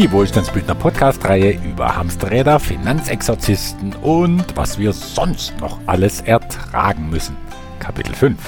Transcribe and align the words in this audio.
Die 0.00 0.10
Wohlstandsbildner 0.12 0.76
Podcast-Reihe 0.76 1.60
über 1.62 1.94
Hamsterräder, 1.94 2.58
Finanzexorzisten 2.58 3.94
und 3.96 4.56
was 4.56 4.78
wir 4.78 4.94
sonst 4.94 5.60
noch 5.60 5.78
alles 5.84 6.22
ertragen 6.22 7.10
müssen. 7.10 7.36
Kapitel 7.80 8.14
5. 8.14 8.38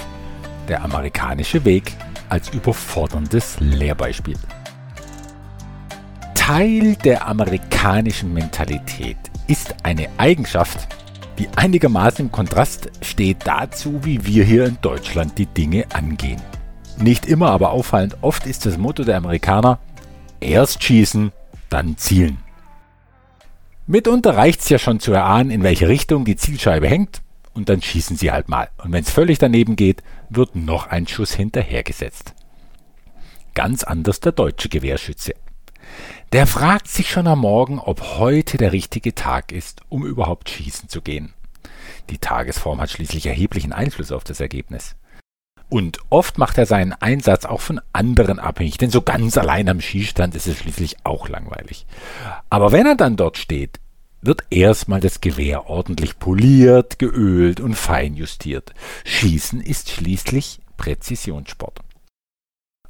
Der 0.66 0.82
amerikanische 0.82 1.62
Weg 1.66 1.93
als 2.30 2.48
überforderndes 2.48 3.61
Lehrbeispiel. 3.61 4.38
Teil 6.34 6.96
der 7.04 7.29
amerikanischen 7.29 8.32
Mentalität 8.32 9.18
ist 9.46 9.75
eine 9.82 10.08
Eigenschaft, 10.16 10.89
die 11.39 11.50
einigermaßen 11.54 12.25
im 12.25 12.32
Kontrast 12.32 12.90
steht 13.03 13.46
dazu, 13.46 14.03
wie 14.07 14.25
wir 14.25 14.44
hier 14.44 14.64
in 14.64 14.79
Deutschland 14.80 15.36
die 15.36 15.44
Dinge 15.44 15.84
angehen. 15.93 16.40
Nicht 16.96 17.26
immer, 17.26 17.50
aber 17.50 17.72
auffallend 17.72 18.16
oft 18.22 18.46
ist 18.46 18.64
das 18.64 18.79
Motto 18.79 19.04
der 19.04 19.18
Amerikaner 19.18 19.80
erst 20.40 20.82
schießen, 20.82 21.30
dann 21.72 21.96
zielen. 21.96 22.39
Mitunter 23.86 24.36
reicht 24.36 24.61
es 24.61 24.68
ja 24.68 24.79
schon 24.79 25.00
zu 25.00 25.13
erahnen, 25.13 25.50
in 25.50 25.63
welche 25.63 25.89
Richtung 25.89 26.25
die 26.25 26.36
Zielscheibe 26.36 26.89
hängt, 26.89 27.22
und 27.54 27.68
dann 27.68 27.82
schießen 27.82 28.17
sie 28.17 28.32
halt 28.32 28.49
mal. 28.49 28.71
Und 28.79 28.93
wenn 28.93 29.03
es 29.03 29.11
völlig 29.11 29.39
daneben 29.39 29.77
geht, 29.77 30.03
wird 30.30 30.54
noch 30.54 30.86
ein 30.86 31.07
Schuss 31.07 31.35
hinterhergesetzt. 31.35 32.34
Ganz 33.55 33.84
anders 33.84 34.20
der 34.20 34.33
deutsche 34.33 34.69
Gewehrschütze. 34.69 35.34
Der 36.33 36.47
fragt 36.47 36.89
sich 36.89 37.11
schon 37.11 37.27
am 37.27 37.41
Morgen, 37.41 37.78
ob 37.78 38.19
heute 38.19 38.56
der 38.56 38.72
richtige 38.72 39.14
Tag 39.14 39.52
ist, 39.52 39.83
um 39.91 40.06
überhaupt 40.06 40.48
schießen 40.48 40.89
zu 40.89 41.02
gehen. 41.02 41.34
Die 42.08 42.19
Tagesform 42.19 42.80
hat 42.80 42.91
schließlich 42.91 43.27
erheblichen 43.27 43.72
Einfluss 43.72 44.12
auf 44.12 44.25
das 44.25 44.41
Ergebnis. 44.41 44.97
Und 45.72 46.00
oft 46.10 46.36
macht 46.36 46.58
er 46.58 46.66
seinen 46.66 46.92
Einsatz 46.92 47.46
auch 47.46 47.62
von 47.62 47.80
anderen 47.94 48.38
abhängig, 48.38 48.76
denn 48.76 48.90
so 48.90 49.00
ganz 49.00 49.38
allein 49.38 49.70
am 49.70 49.80
Schießstand 49.80 50.34
ist 50.34 50.46
es 50.46 50.58
schließlich 50.58 50.96
auch 51.04 51.30
langweilig. 51.30 51.86
Aber 52.50 52.72
wenn 52.72 52.84
er 52.84 52.94
dann 52.94 53.16
dort 53.16 53.38
steht, 53.38 53.80
wird 54.20 54.42
erstmal 54.50 55.00
das 55.00 55.22
Gewehr 55.22 55.70
ordentlich 55.70 56.18
poliert, 56.18 56.98
geölt 56.98 57.58
und 57.58 57.74
fein 57.74 58.16
justiert. 58.16 58.74
Schießen 59.04 59.62
ist 59.62 59.88
schließlich 59.88 60.60
Präzisionssport. 60.76 61.80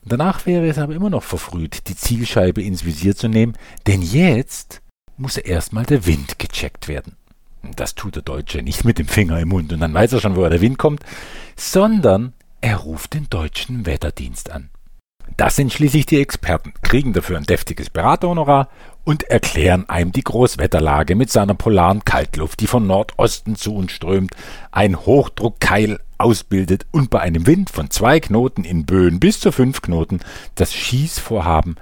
Danach 0.05 0.45
wäre 0.47 0.67
es 0.67 0.79
aber 0.79 0.97
immer 0.97 1.09
noch 1.09 1.23
verfrüht, 1.23 1.87
die 1.87 1.95
Zielscheibe 1.95 2.61
ins 2.61 2.85
Visier 2.85 3.15
zu 3.15 3.29
nehmen, 3.29 3.57
denn 3.87 4.03
jetzt 4.03 4.83
muss 5.17 5.37
erstmal 5.37 5.87
der 5.87 6.05
Wind 6.05 6.41
gecheckt 6.41 6.89
werden. 6.89 7.15
Das 7.77 7.95
tut 7.95 8.17
der 8.17 8.25
Deutsche 8.25 8.61
nicht 8.61 8.85
mit 8.85 8.99
dem 8.99 9.07
Finger 9.07 9.39
im 9.39 9.51
Mund 9.51 9.73
und 9.73 9.79
dann 9.79 9.95
weiß 9.95 10.15
er 10.15 10.21
schon, 10.21 10.35
woher 10.35 10.51
der 10.51 10.61
Wind 10.61 10.79
kommt, 10.79 11.05
sondern 11.55 12.33
er 12.63 12.77
ruft 12.77 13.13
den 13.15 13.29
deutschen 13.29 13.85
Wetterdienst 13.85 14.51
an. 14.51 14.71
Das 15.37 15.57
sind 15.57 15.73
schließlich 15.73 16.07
die 16.07 16.21
Experten, 16.21 16.73
kriegen 16.83 17.13
dafür 17.13 17.37
ein 17.37 17.45
deftiges 17.45 17.91
Beraterhonorar 17.91 18.69
und 19.05 19.25
erklären 19.25 19.89
einem 19.89 20.13
die 20.13 20.23
Großwetterlage 20.23 21.15
mit 21.15 21.31
seiner 21.31 21.55
polaren 21.55 22.05
Kaltluft, 22.05 22.61
die 22.61 22.67
von 22.67 22.87
Nordosten 22.87 23.57
zu 23.57 23.75
uns 23.75 23.93
strömt, 23.93 24.35
ein 24.71 24.97
Hochdruckkeil 24.97 26.01
ausbildet 26.19 26.87
und 26.93 27.11
bei 27.11 27.21
einem 27.21 27.47
Wind 27.47 27.71
von 27.71 27.91
zwei 27.91 28.21
Knoten 28.21 28.65
in 28.65 28.87
Böen 28.87 29.21
bis 29.21 29.41
zu 29.41 29.53
fünf 29.53 29.83
Knoten 29.83 30.21
das 30.55 30.73
Schießvorhaben 30.73 31.77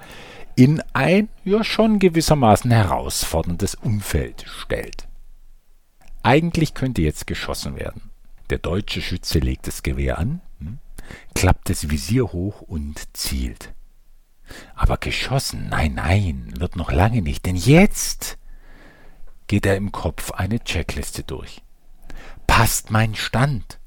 in 0.55 0.81
ein 0.93 1.29
ja 1.43 1.63
schon 1.63 1.99
gewissermaßen 1.99 2.71
herausforderndes 2.71 3.75
Umfeld 3.75 4.45
stellt. 4.47 5.07
Eigentlich 6.23 6.73
könnte 6.73 7.01
jetzt 7.01 7.27
geschossen 7.27 7.75
werden. 7.75 8.09
Der 8.49 8.59
deutsche 8.59 9.01
Schütze 9.01 9.39
legt 9.39 9.67
das 9.67 9.81
Gewehr 9.83 10.17
an, 10.17 10.41
klappt 11.35 11.69
das 11.69 11.89
Visier 11.89 12.31
hoch 12.31 12.61
und 12.61 13.01
zielt. 13.15 13.73
Aber 14.75 14.97
geschossen, 14.97 15.67
nein, 15.69 15.95
nein, 15.95 16.53
wird 16.57 16.75
noch 16.75 16.91
lange 16.91 17.21
nicht, 17.21 17.45
denn 17.45 17.55
jetzt 17.55 18.37
geht 19.47 19.65
er 19.65 19.75
im 19.75 19.91
Kopf 19.91 20.31
eine 20.31 20.63
Checkliste 20.63 21.23
durch. 21.23 21.61
Passt 22.47 22.91
mein 22.91 23.15
Stand? 23.15 23.79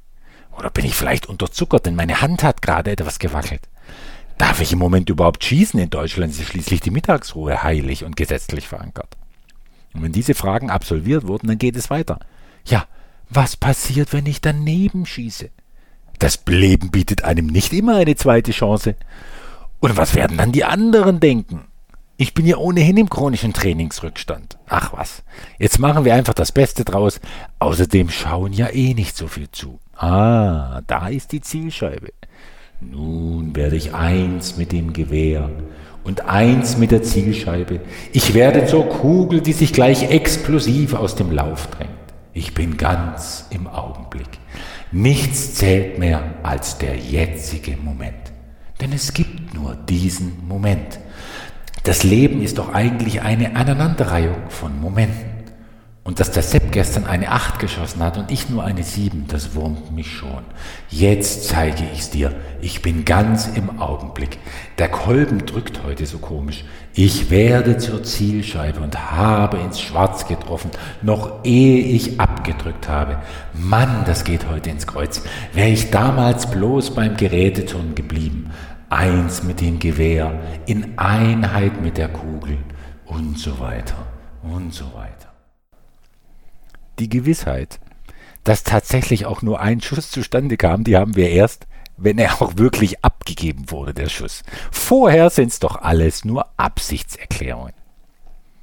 Oder 0.57 0.71
bin 0.71 0.85
ich 0.85 0.95
vielleicht 0.95 1.27
unterzuckert, 1.27 1.87
denn 1.87 1.97
meine 1.97 2.21
Hand 2.21 2.43
hat 2.43 2.63
gerade 2.63 2.93
etwas 2.93 3.19
gewackelt? 3.19 3.69
Darf 4.39 4.61
ich 4.61 4.73
im 4.73 4.79
Moment 4.79 5.11
überhaupt 5.11 5.45
schießen? 5.45 5.79
In 5.79 5.91
Deutschland 5.91 6.33
ist 6.33 6.49
schließlich 6.49 6.81
die 6.81 6.91
Mittagsruhe 6.91 7.63
heilig 7.63 8.05
und 8.05 8.17
gesetzlich 8.17 8.69
verankert. 8.69 9.17
Und 9.93 10.03
wenn 10.03 10.13
diese 10.13 10.35
Fragen 10.35 10.71
absolviert 10.71 11.27
wurden, 11.27 11.47
dann 11.47 11.59
geht 11.59 11.77
es 11.77 11.91
weiter. 11.91 12.19
Ja, 12.65 12.87
was 13.31 13.57
passiert, 13.57 14.13
wenn 14.13 14.27
ich 14.27 14.41
daneben 14.41 15.07
schieße? 15.07 15.51
Das 16.19 16.41
Leben 16.47 16.91
bietet 16.91 17.25
einem 17.25 17.47
nicht 17.47 17.73
immer 17.73 17.97
eine 17.97 18.17
zweite 18.17 18.53
Chance. 18.53 18.95
Und 19.81 19.97
was 19.97 20.15
werden 20.15 20.39
dann 20.39 20.53
die 20.53 20.65
anderen 20.65 21.21
denken? 21.21 21.65
Ich 22.17 22.33
bin 22.33 22.47
ja 22.47 22.57
ohnehin 22.57 22.97
im 22.97 23.11
chronischen 23.11 23.53
Trainingsrückstand. 23.53 24.57
Ach 24.69 24.93
was, 24.93 25.25
jetzt 25.59 25.81
machen 25.81 26.05
wir 26.05 26.15
einfach 26.15 26.35
das 26.35 26.53
Beste 26.53 26.85
draus. 26.85 27.21
Außerdem 27.59 28.09
schauen 28.09 28.53
ja 28.53 28.69
eh 28.73 28.95
nicht 28.95 29.17
so 29.17 29.27
viel 29.27 29.51
zu. 29.51 29.81
Ah, 29.97 30.81
da 30.87 31.09
ist 31.09 31.33
die 31.33 31.41
Zielscheibe. 31.41 32.13
Nun 32.81 33.57
werde 33.57 33.77
ich 33.77 33.95
eins 33.95 34.57
mit 34.57 34.73
dem 34.73 34.93
Gewehr 34.93 35.51
und 36.05 36.27
eins 36.27 36.77
mit 36.77 36.91
der 36.91 37.03
Zielscheibe. 37.03 37.81
Ich 38.13 38.35
werde 38.35 38.67
zur 38.67 38.89
Kugel, 38.89 39.41
die 39.41 39.53
sich 39.53 39.73
gleich 39.73 40.11
explosiv 40.11 40.95
aus 40.95 41.17
dem 41.17 41.33
Lauf 41.33 41.69
drängt. 41.69 41.91
Ich 42.33 42.55
bin 42.55 42.77
ganz 42.77 43.47
im 43.51 43.67
Augenblick. 43.67 44.29
Nichts 44.97 45.55
zählt 45.55 45.99
mehr 45.99 46.23
als 46.45 46.79
der 46.79 46.97
jetzige 46.97 47.77
Moment. 47.77 48.15
Denn 48.81 48.93
es 48.93 49.13
gibt 49.13 49.53
nur 49.53 49.75
diesen 49.75 50.47
Moment. 50.47 51.01
Das 51.83 52.05
Leben 52.05 52.41
ist 52.41 52.59
doch 52.59 52.73
eigentlich 52.73 53.21
eine 53.21 53.57
Aneinanderreihung 53.57 54.51
von 54.51 54.81
Momenten. 54.81 55.34
Und 56.07 56.21
dass 56.21 56.31
der 56.31 56.43
Sepp 56.43 56.71
gestern 56.71 57.07
eine 57.07 57.31
Acht 57.31 57.59
geschossen 57.59 58.03
hat 58.03 58.19
und 58.19 58.31
ich 58.31 58.51
nur 58.51 58.63
eine 58.63 58.83
Sieben, 58.83 59.25
das 59.27 59.55
wurmt 59.55 59.91
mich 59.91 60.13
schon. 60.13 60.45
Jetzt 60.91 61.49
zeige 61.49 61.83
ich's 61.95 62.11
dir. 62.11 62.35
Ich 62.61 62.83
bin 62.83 63.07
ganz 63.07 63.47
im 63.47 63.81
Augenblick. 63.81 64.39
Der 64.77 64.91
Kolben 64.91 65.47
drückt 65.47 65.83
heute 65.83 66.05
so 66.05 66.19
komisch. 66.19 66.67
Ich 66.93 67.31
werde 67.31 67.79
zur 67.79 68.03
Zielscheibe 68.03 68.81
und 68.81 69.13
habe 69.13 69.57
ins 69.57 69.81
Schwarz 69.81 70.29
getroffen, 70.29 70.71
noch 71.01 71.43
ehe 71.43 71.79
ich 71.79 72.21
abgedrückt 72.21 72.87
habe. 72.87 73.23
Mann, 73.55 74.05
das 74.05 74.25
geht 74.25 74.47
heute 74.51 74.69
ins 74.69 74.87
Kreuz. 74.87 75.23
Wäre 75.55 75.71
ich 75.71 75.91
damals 75.91 76.51
bloß 76.51 76.95
beim 76.95 77.17
Geräteturn 77.17 77.95
geblieben. 77.95 78.51
Eins 78.91 79.43
mit 79.43 79.63
dem 79.63 79.79
Gewehr, 79.79 80.39
in 80.67 80.99
Einheit 80.99 81.81
mit 81.81 81.97
der 81.97 82.09
Kugel 82.09 82.59
und 83.07 83.39
so 83.39 83.59
weiter 83.59 83.97
und 84.43 84.75
so 84.75 84.85
weiter 84.95 85.34
die 86.99 87.09
Gewissheit, 87.09 87.81
dass 88.45 88.63
tatsächlich 88.63 89.27
auch 89.27 89.43
nur 89.43 89.61
ein 89.61 89.81
Schuss 89.81 90.11
zustande 90.11 90.57
kam, 90.57 90.85
die 90.85 90.97
haben 90.97 91.17
wir 91.17 91.31
erst, 91.31 91.67
wenn 91.97 92.19
er 92.19 92.43
auch 92.43 92.57
wirklich 92.57 93.05
abgegeben 93.05 93.71
wurde, 93.71 93.95
der 93.95 94.09
Schuss. 94.09 94.43
Vorher 94.71 95.31
sind 95.31 95.53
es 95.53 95.61
doch 95.61 95.77
alles 95.77 96.25
nur 96.25 96.47
Absichtserklärungen. 96.57 97.73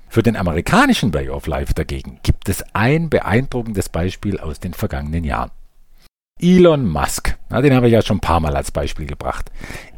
Für 0.10 0.24
den 0.24 0.36
amerikanischen 0.36 1.14
Way 1.14 1.30
of 1.30 1.48
Life 1.48 1.74
dagegen 1.74 2.20
gibt 2.22 2.50
es 2.50 2.64
ein 2.74 3.10
beeindruckendes 3.10 3.88
Beispiel 3.88 4.40
aus 4.40 4.60
den 4.60 4.74
vergangenen 4.74 5.24
Jahren. 5.24 5.52
Elon 6.40 6.86
Musk, 6.86 7.38
na, 7.50 7.62
den 7.62 7.74
habe 7.74 7.88
ich 7.88 7.94
ja 7.94 8.02
schon 8.02 8.18
ein 8.18 8.22
paar 8.22 8.40
Mal 8.40 8.56
als 8.56 8.72
Beispiel 8.72 9.06
gebracht, 9.06 9.52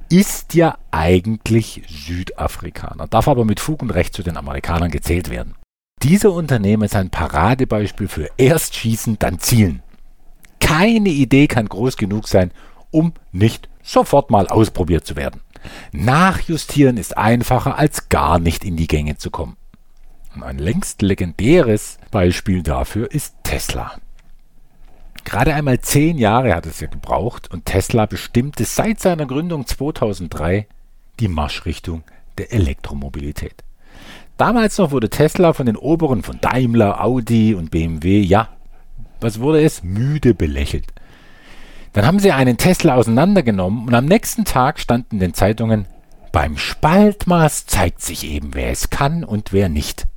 ist 0.10 0.54
ja 0.54 0.78
eigentlich 0.92 1.82
Südafrikaner, 1.88 3.08
darf 3.08 3.28
aber 3.28 3.46
mit 3.46 3.60
Fug 3.60 3.82
und 3.82 3.90
Recht 3.90 4.14
zu 4.14 4.22
den 4.22 4.38
Amerikanern 4.38 4.92
gezählt 4.92 5.32
werden. 5.32 5.56
Dieser 6.03 6.34
Unternehmer 6.34 6.84
ist 6.84 6.97
ein 6.97 7.09
Paradebeispiel 7.09 8.09
für 8.09 8.30
erst 8.36 8.75
schießen, 8.75 9.19
dann 9.19 9.40
zielen. 9.40 9.81
Keine 10.60 11.10
Idee 11.10 11.48
kann 11.48 11.69
groß 11.69 11.95
genug 11.95 12.28
sein, 12.28 12.51
um 12.92 13.13
nicht 13.31 13.69
sofort 13.81 14.30
mal 14.30 14.48
ausprobiert 14.48 15.06
zu 15.06 15.16
werden. 15.16 15.39
Nachjustieren 15.94 16.98
ist 16.98 17.18
einfacher, 17.18 17.78
als 17.78 18.10
gar 18.10 18.38
nicht 18.38 18.66
in 18.66 18.75
die 18.75 18.88
Gänge 18.88 19.16
zu 19.16 19.31
kommen. 19.31 19.56
Und 20.36 20.44
ein 20.44 20.57
längst 20.57 21.01
legendäres 21.01 22.00
Beispiel 22.12 22.63
dafür 22.63 23.10
ist 23.10 23.36
Tesla. 23.44 23.94
Gerade 25.24 25.54
einmal 25.54 25.80
zehn 25.80 26.18
Jahre 26.18 26.54
hat 26.54 26.66
es 26.66 26.81
ja 26.81 26.88
gebraucht 26.88 27.50
und 27.50 27.66
Tesla 27.66 28.07
bestimmte 28.07 28.66
seit 28.66 29.00
seiner 29.00 29.25
Gründung 29.25 29.66
2003 29.66 30.68
die 31.22 31.30
Marschrichtung 31.30 32.04
der 32.38 32.51
Elektromobilität. 32.51 33.63
Damals 34.38 34.77
noch 34.77 34.91
wurde 34.91 35.09
Tesla 35.09 35.53
von 35.53 35.65
den 35.65 35.77
Oberen 35.77 36.24
von 36.24 36.39
Daimler, 36.41 37.03
Audi 37.03 37.53
und 37.53 37.71
BMW, 37.71 38.21
ja, 38.21 38.50
was 39.21 39.39
wurde 39.39 39.63
es? 39.63 39.83
Müde 39.83 40.33
belächelt. 40.33 40.88
Dann 41.94 42.07
haben 42.07 42.19
sie 42.19 42.31
einen 42.31 42.57
Tesla 42.57 42.95
auseinandergenommen 42.95 43.88
und 43.88 43.94
am 43.94 44.06
nächsten 44.06 44.45
Tag 44.45 44.80
standen 44.80 45.15
in 45.15 45.19
den 45.19 45.33
Zeitungen, 45.33 45.85
beim 46.31 46.57
Spaltmaß 46.57 47.68
zeigt 47.68 48.01
sich 48.01 48.25
eben, 48.25 48.56
wer 48.56 48.71
es 48.71 48.89
kann 48.89 49.24
und 49.24 49.53
wer 49.53 49.69
nicht. 49.69 50.07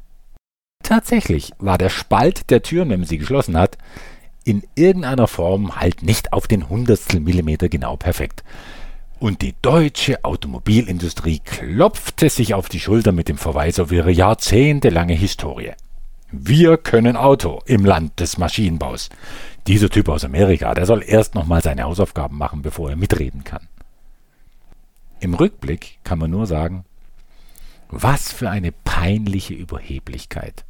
Tatsächlich 0.83 1.53
war 1.59 1.77
der 1.77 1.91
Spalt 1.91 2.49
der 2.49 2.63
Türen, 2.63 2.89
wenn 2.89 3.01
man 3.01 3.09
sie 3.09 3.19
geschlossen 3.19 3.59
hat, 3.59 3.77
in 4.45 4.63
irgendeiner 4.77 5.27
Form 5.27 5.77
halt 5.77 6.03
nicht 6.03 6.33
auf 6.33 6.47
den 6.47 6.71
Hundertstel 6.71 7.21
Millimeter 7.21 7.69
genau 7.69 7.97
perfekt. 7.97 8.45
Und 9.19 9.41
die 9.41 9.55
deutsche 9.63 10.25
Automobilindustrie 10.25 11.41
klopfte 11.41 12.29
sich 12.29 12.53
auf 12.53 12.69
die 12.69 12.81
Schulter 12.81 13.13
mit 13.13 13.29
dem 13.29 13.39
Verweis 13.39 13.81
auf 13.81 13.91
ihre 13.91 14.11
jahrzehntelange 14.11 15.15
Historie. 15.15 15.73
Wir 16.31 16.77
können 16.77 17.17
Auto 17.17 17.63
im 17.65 17.85
Land 17.85 18.21
des 18.21 18.37
Maschinenbaus. 18.37 19.09
Dieser 19.67 19.89
Typ 19.89 20.09
aus 20.09 20.25
Amerika, 20.25 20.75
der 20.75 20.85
soll 20.85 21.03
erst 21.07 21.35
nochmal 21.35 21.63
seine 21.63 21.85
Hausaufgaben 21.85 22.37
machen, 22.37 22.63
bevor 22.63 22.91
er 22.91 22.97
mitreden 22.97 23.43
kann. 23.43 23.69
Im 25.21 25.35
Rückblick 25.35 25.99
kann 26.05 26.19
man 26.19 26.31
nur 26.31 26.47
sagen, 26.47 26.85
was 27.89 28.33
für 28.33 28.51
eine 28.51 28.73
peinliche 28.73 29.55
Überheblichkeit. 29.55 30.65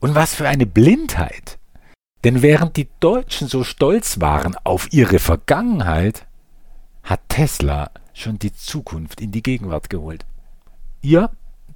Und 0.00 0.14
was 0.14 0.34
für 0.34 0.48
eine 0.48 0.66
Blindheit. 0.66 1.58
Denn 2.24 2.42
während 2.42 2.76
die 2.76 2.88
Deutschen 3.00 3.48
so 3.48 3.64
stolz 3.64 4.20
waren 4.20 4.56
auf 4.64 4.92
ihre 4.92 5.18
Vergangenheit, 5.18 6.26
hat 7.02 7.20
Tesla 7.28 7.90
schon 8.14 8.38
die 8.38 8.52
Zukunft 8.52 9.20
in 9.20 9.32
die 9.32 9.42
Gegenwart 9.42 9.90
geholt. 9.90 10.24
Ja, 11.00 11.30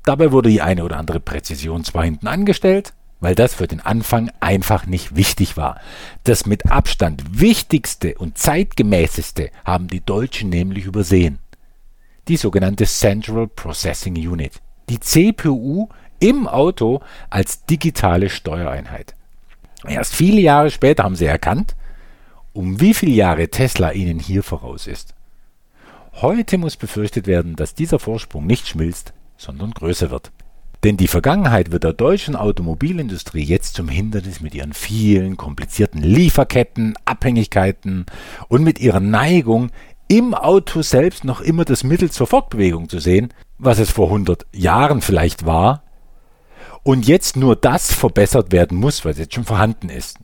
dabei 0.05 0.33
wurde 0.33 0.51
die 0.51 0.63
eine 0.63 0.85
oder 0.85 0.99
andere 0.99 1.21
Präzision 1.21 1.85
zwar 1.85 2.05
hinten 2.05 2.27
angestellt, 2.29 2.93
weil 3.21 3.35
das 3.35 3.55
für 3.55 3.67
den 3.67 3.81
Anfang 3.81 4.31
einfach 4.41 4.87
nicht 4.87 5.17
wichtig 5.17 5.57
war. 5.57 5.81
Das 6.25 6.47
mit 6.47 6.71
Abstand 6.71 7.41
wichtigste 7.41 8.15
und 8.17 8.39
zeitgemäßeste 8.39 9.51
haben 9.65 9.89
die 9.89 10.05
Deutschen 10.05 10.51
nämlich 10.51 10.85
übersehen. 10.85 11.39
Die 12.29 12.37
sogenannte 12.37 12.85
Central 12.85 13.49
Processing 13.49 14.17
Unit, 14.17 14.61
die 14.89 15.01
CPU 15.01 15.89
im 16.19 16.47
Auto 16.47 17.01
als 17.31 17.65
digitale 17.65 18.29
Steuereinheit. 18.29 19.15
Erst 19.87 20.15
viele 20.15 20.41
Jahre 20.41 20.71
später 20.71 21.05
haben 21.05 21.17
sie 21.17 21.27
erkannt, 21.27 21.75
um 22.53 22.81
wie 22.81 22.95
viele 22.95 23.13
Jahre 23.13 23.49
Tesla 23.49 23.93
ihnen 23.93 24.19
hier 24.19 24.43
voraus 24.43 24.87
ist. 24.87 25.16
Heute 26.23 26.57
muss 26.57 26.79
befürchtet 26.79 27.27
werden, 27.27 27.57
dass 27.57 27.75
dieser 27.75 27.99
Vorsprung 27.99 28.47
nicht 28.47 28.67
schmilzt, 28.67 29.13
sondern 29.37 29.73
größer 29.73 30.11
wird. 30.11 30.33
Denn 30.83 30.97
die 30.97 31.09
Vergangenheit 31.09 31.73
wird 31.73 31.85
der 31.85 31.93
deutschen 31.93 32.37
Automobilindustrie 32.37 33.43
jetzt 33.43 33.75
zum 33.75 33.91
Hindernis 33.91 34.41
mit 34.41 34.55
ihren 34.55 34.73
vielen 34.73 35.37
komplizierten 35.37 36.03
Lieferketten, 36.03 36.95
Abhängigkeiten 37.05 38.07
und 38.49 38.63
mit 38.63 38.79
ihrer 38.79 39.01
Neigung, 39.01 39.71
im 40.09 40.33
Auto 40.33 40.81
selbst 40.81 41.25
noch 41.25 41.43
immer 41.43 41.67
das 41.67 41.85
Mittel 41.85 42.11
zur 42.11 42.27
Fortbewegung 42.27 42.89
zu 42.89 42.99
sehen, 42.99 43.35
was 43.59 43.79
es 43.79 43.91
vor 43.91 44.07
100 44.07 44.47
Jahren 44.55 45.03
vielleicht 45.03 45.45
war, 45.45 45.83
und 46.83 47.07
jetzt 47.07 47.37
nur 47.37 47.57
das 47.57 47.93
verbessert 47.93 48.53
werden 48.53 48.79
muss, 48.79 49.05
was 49.05 49.19
jetzt 49.19 49.35
schon 49.35 49.45
vorhanden 49.45 49.91
ist. 49.91 50.19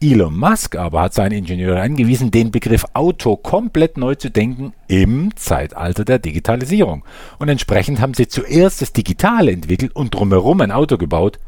Elon 0.00 0.36
Musk 0.36 0.76
aber 0.76 1.02
hat 1.02 1.14
seine 1.14 1.36
Ingenieure 1.36 1.80
angewiesen, 1.80 2.30
den 2.30 2.52
Begriff 2.52 2.84
Auto 2.92 3.36
komplett 3.36 3.96
neu 3.96 4.14
zu 4.14 4.30
denken 4.30 4.72
im 4.86 5.34
Zeitalter 5.34 6.04
der 6.04 6.20
Digitalisierung. 6.20 7.04
Und 7.38 7.48
entsprechend 7.48 8.00
haben 8.00 8.14
sie 8.14 8.28
zuerst 8.28 8.80
das 8.80 8.92
Digitale 8.92 9.50
entwickelt 9.50 9.96
und 9.96 10.14
drumherum 10.14 10.60
ein 10.60 10.70
Auto 10.70 10.98
gebaut, 10.98 11.40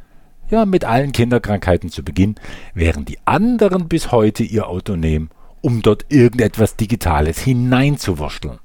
ja 0.50 0.66
mit 0.66 0.84
allen 0.84 1.12
Kinderkrankheiten 1.12 1.90
zu 1.90 2.02
Beginn, 2.02 2.34
während 2.74 3.08
die 3.08 3.18
anderen 3.24 3.86
bis 3.86 4.10
heute 4.10 4.42
ihr 4.42 4.68
Auto 4.68 4.96
nehmen, 4.96 5.30
um 5.60 5.82
dort 5.82 6.06
irgendetwas 6.08 6.74
Digitales 6.74 7.38
hineinzuwursteln. 7.38 8.58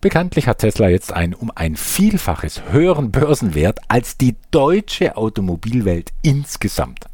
Bekanntlich 0.00 0.48
hat 0.48 0.58
Tesla 0.58 0.88
jetzt 0.88 1.12
einen 1.12 1.34
um 1.34 1.52
ein 1.54 1.76
Vielfaches 1.76 2.62
höheren 2.70 3.12
Börsenwert 3.12 3.78
als 3.86 4.16
die 4.16 4.34
deutsche 4.50 5.16
Automobilwelt 5.16 6.12
insgesamt. 6.22 7.06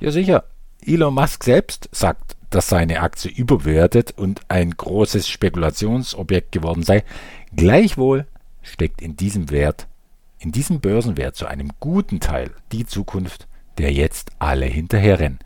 Ja 0.00 0.12
sicher, 0.12 0.44
Elon 0.80 1.14
Musk 1.14 1.42
selbst 1.42 1.88
sagt, 1.92 2.36
dass 2.50 2.68
seine 2.68 3.00
Aktie 3.00 3.30
überbewertet 3.30 4.14
und 4.16 4.40
ein 4.48 4.70
großes 4.70 5.28
Spekulationsobjekt 5.28 6.52
geworden 6.52 6.82
sei. 6.82 7.04
Gleichwohl 7.54 8.26
steckt 8.62 9.02
in 9.02 9.16
diesem 9.16 9.50
Wert, 9.50 9.88
in 10.38 10.52
diesem 10.52 10.80
Börsenwert 10.80 11.34
zu 11.34 11.46
einem 11.46 11.70
guten 11.80 12.20
Teil 12.20 12.52
die 12.72 12.86
Zukunft, 12.86 13.48
der 13.76 13.92
jetzt 13.92 14.30
alle 14.38 14.66
hinterherrennen, 14.66 15.40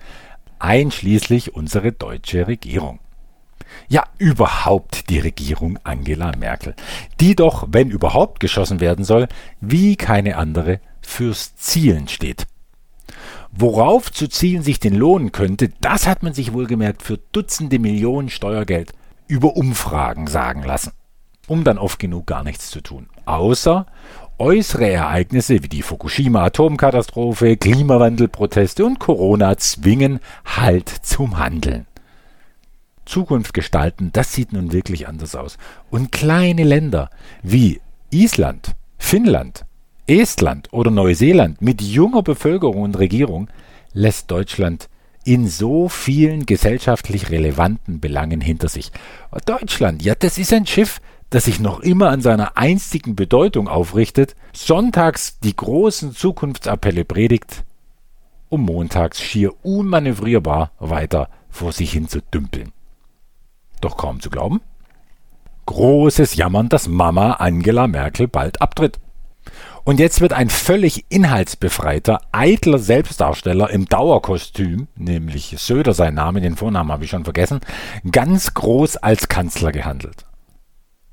einschließlich 0.58 1.54
unsere 1.54 1.92
deutsche 1.92 2.46
Regierung. 2.46 3.00
Ja, 3.88 4.04
überhaupt 4.18 5.08
die 5.08 5.18
Regierung 5.18 5.78
Angela 5.82 6.36
Merkel, 6.36 6.74
die 7.20 7.34
doch, 7.34 7.68
wenn 7.70 7.90
überhaupt 7.90 8.38
geschossen 8.38 8.80
werden 8.80 9.04
soll, 9.04 9.28
wie 9.62 9.96
keine 9.96 10.36
andere 10.36 10.80
fürs 11.00 11.56
Zielen 11.56 12.06
steht. 12.06 12.46
Worauf 13.54 14.10
zu 14.10 14.28
zielen 14.28 14.62
sich 14.62 14.80
denn 14.80 14.94
lohnen 14.94 15.30
könnte, 15.30 15.70
das 15.80 16.06
hat 16.06 16.22
man 16.22 16.32
sich 16.32 16.54
wohlgemerkt 16.54 17.02
für 17.02 17.18
Dutzende 17.32 17.78
Millionen 17.78 18.30
Steuergeld 18.30 18.92
über 19.28 19.56
Umfragen 19.56 20.26
sagen 20.26 20.62
lassen, 20.62 20.92
um 21.48 21.62
dann 21.62 21.76
oft 21.76 21.98
genug 21.98 22.26
gar 22.26 22.44
nichts 22.44 22.70
zu 22.70 22.80
tun. 22.80 23.10
Außer 23.26 23.86
äußere 24.38 24.90
Ereignisse 24.90 25.62
wie 25.62 25.68
die 25.68 25.82
Fukushima-Atomkatastrophe, 25.82 27.58
Klimawandelproteste 27.58 28.86
und 28.86 28.98
Corona 28.98 29.58
zwingen 29.58 30.20
Halt 30.46 30.88
zum 30.88 31.38
Handeln. 31.38 31.86
Zukunft 33.04 33.52
gestalten, 33.52 34.10
das 34.12 34.32
sieht 34.32 34.52
nun 34.52 34.72
wirklich 34.72 35.08
anders 35.08 35.34
aus. 35.34 35.58
Und 35.90 36.10
kleine 36.10 36.64
Länder 36.64 37.10
wie 37.42 37.80
Island, 38.10 38.72
Finnland, 38.96 39.66
Estland 40.06 40.68
oder 40.72 40.90
Neuseeland 40.90 41.62
mit 41.62 41.80
junger 41.80 42.22
Bevölkerung 42.22 42.82
und 42.82 42.98
Regierung 42.98 43.48
lässt 43.92 44.30
Deutschland 44.30 44.88
in 45.24 45.46
so 45.46 45.88
vielen 45.88 46.46
gesellschaftlich 46.46 47.30
relevanten 47.30 48.00
Belangen 48.00 48.40
hinter 48.40 48.68
sich. 48.68 48.90
Deutschland, 49.44 50.02
ja, 50.02 50.14
das 50.14 50.38
ist 50.38 50.52
ein 50.52 50.66
Schiff, 50.66 51.00
das 51.30 51.44
sich 51.44 51.60
noch 51.60 51.80
immer 51.80 52.10
an 52.10 52.20
seiner 52.20 52.56
einstigen 52.56 53.16
Bedeutung 53.16 53.68
aufrichtet, 53.68 54.34
sonntags 54.52 55.38
die 55.38 55.56
großen 55.56 56.12
Zukunftsappelle 56.12 57.04
predigt, 57.04 57.64
um 58.48 58.62
montags 58.62 59.20
schier 59.20 59.52
unmanövrierbar 59.62 60.72
weiter 60.78 61.30
vor 61.48 61.72
sich 61.72 61.92
hin 61.92 62.08
zu 62.08 62.20
dümpeln. 62.20 62.72
Doch 63.80 63.96
kaum 63.96 64.20
zu 64.20 64.30
glauben. 64.30 64.60
Großes 65.66 66.34
Jammern, 66.34 66.68
dass 66.68 66.88
Mama 66.88 67.34
Angela 67.34 67.86
Merkel 67.86 68.26
bald 68.28 68.60
abtritt. 68.60 68.98
Und 69.84 69.98
jetzt 69.98 70.20
wird 70.20 70.32
ein 70.32 70.48
völlig 70.48 71.06
inhaltsbefreiter, 71.08 72.20
eitler 72.30 72.78
Selbstdarsteller 72.78 73.70
im 73.70 73.86
Dauerkostüm, 73.86 74.86
nämlich 74.94 75.56
Söder 75.58 75.92
sein 75.92 76.14
Name, 76.14 76.40
den 76.40 76.56
Vornamen 76.56 76.92
habe 76.92 77.04
ich 77.04 77.10
schon 77.10 77.24
vergessen, 77.24 77.60
ganz 78.10 78.54
groß 78.54 78.98
als 78.98 79.28
Kanzler 79.28 79.72
gehandelt. 79.72 80.24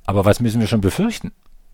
Aber 0.06 0.24
was 0.26 0.40
müssen 0.40 0.60
wir 0.60 0.68
schon 0.68 0.82
befürchten? 0.82 1.32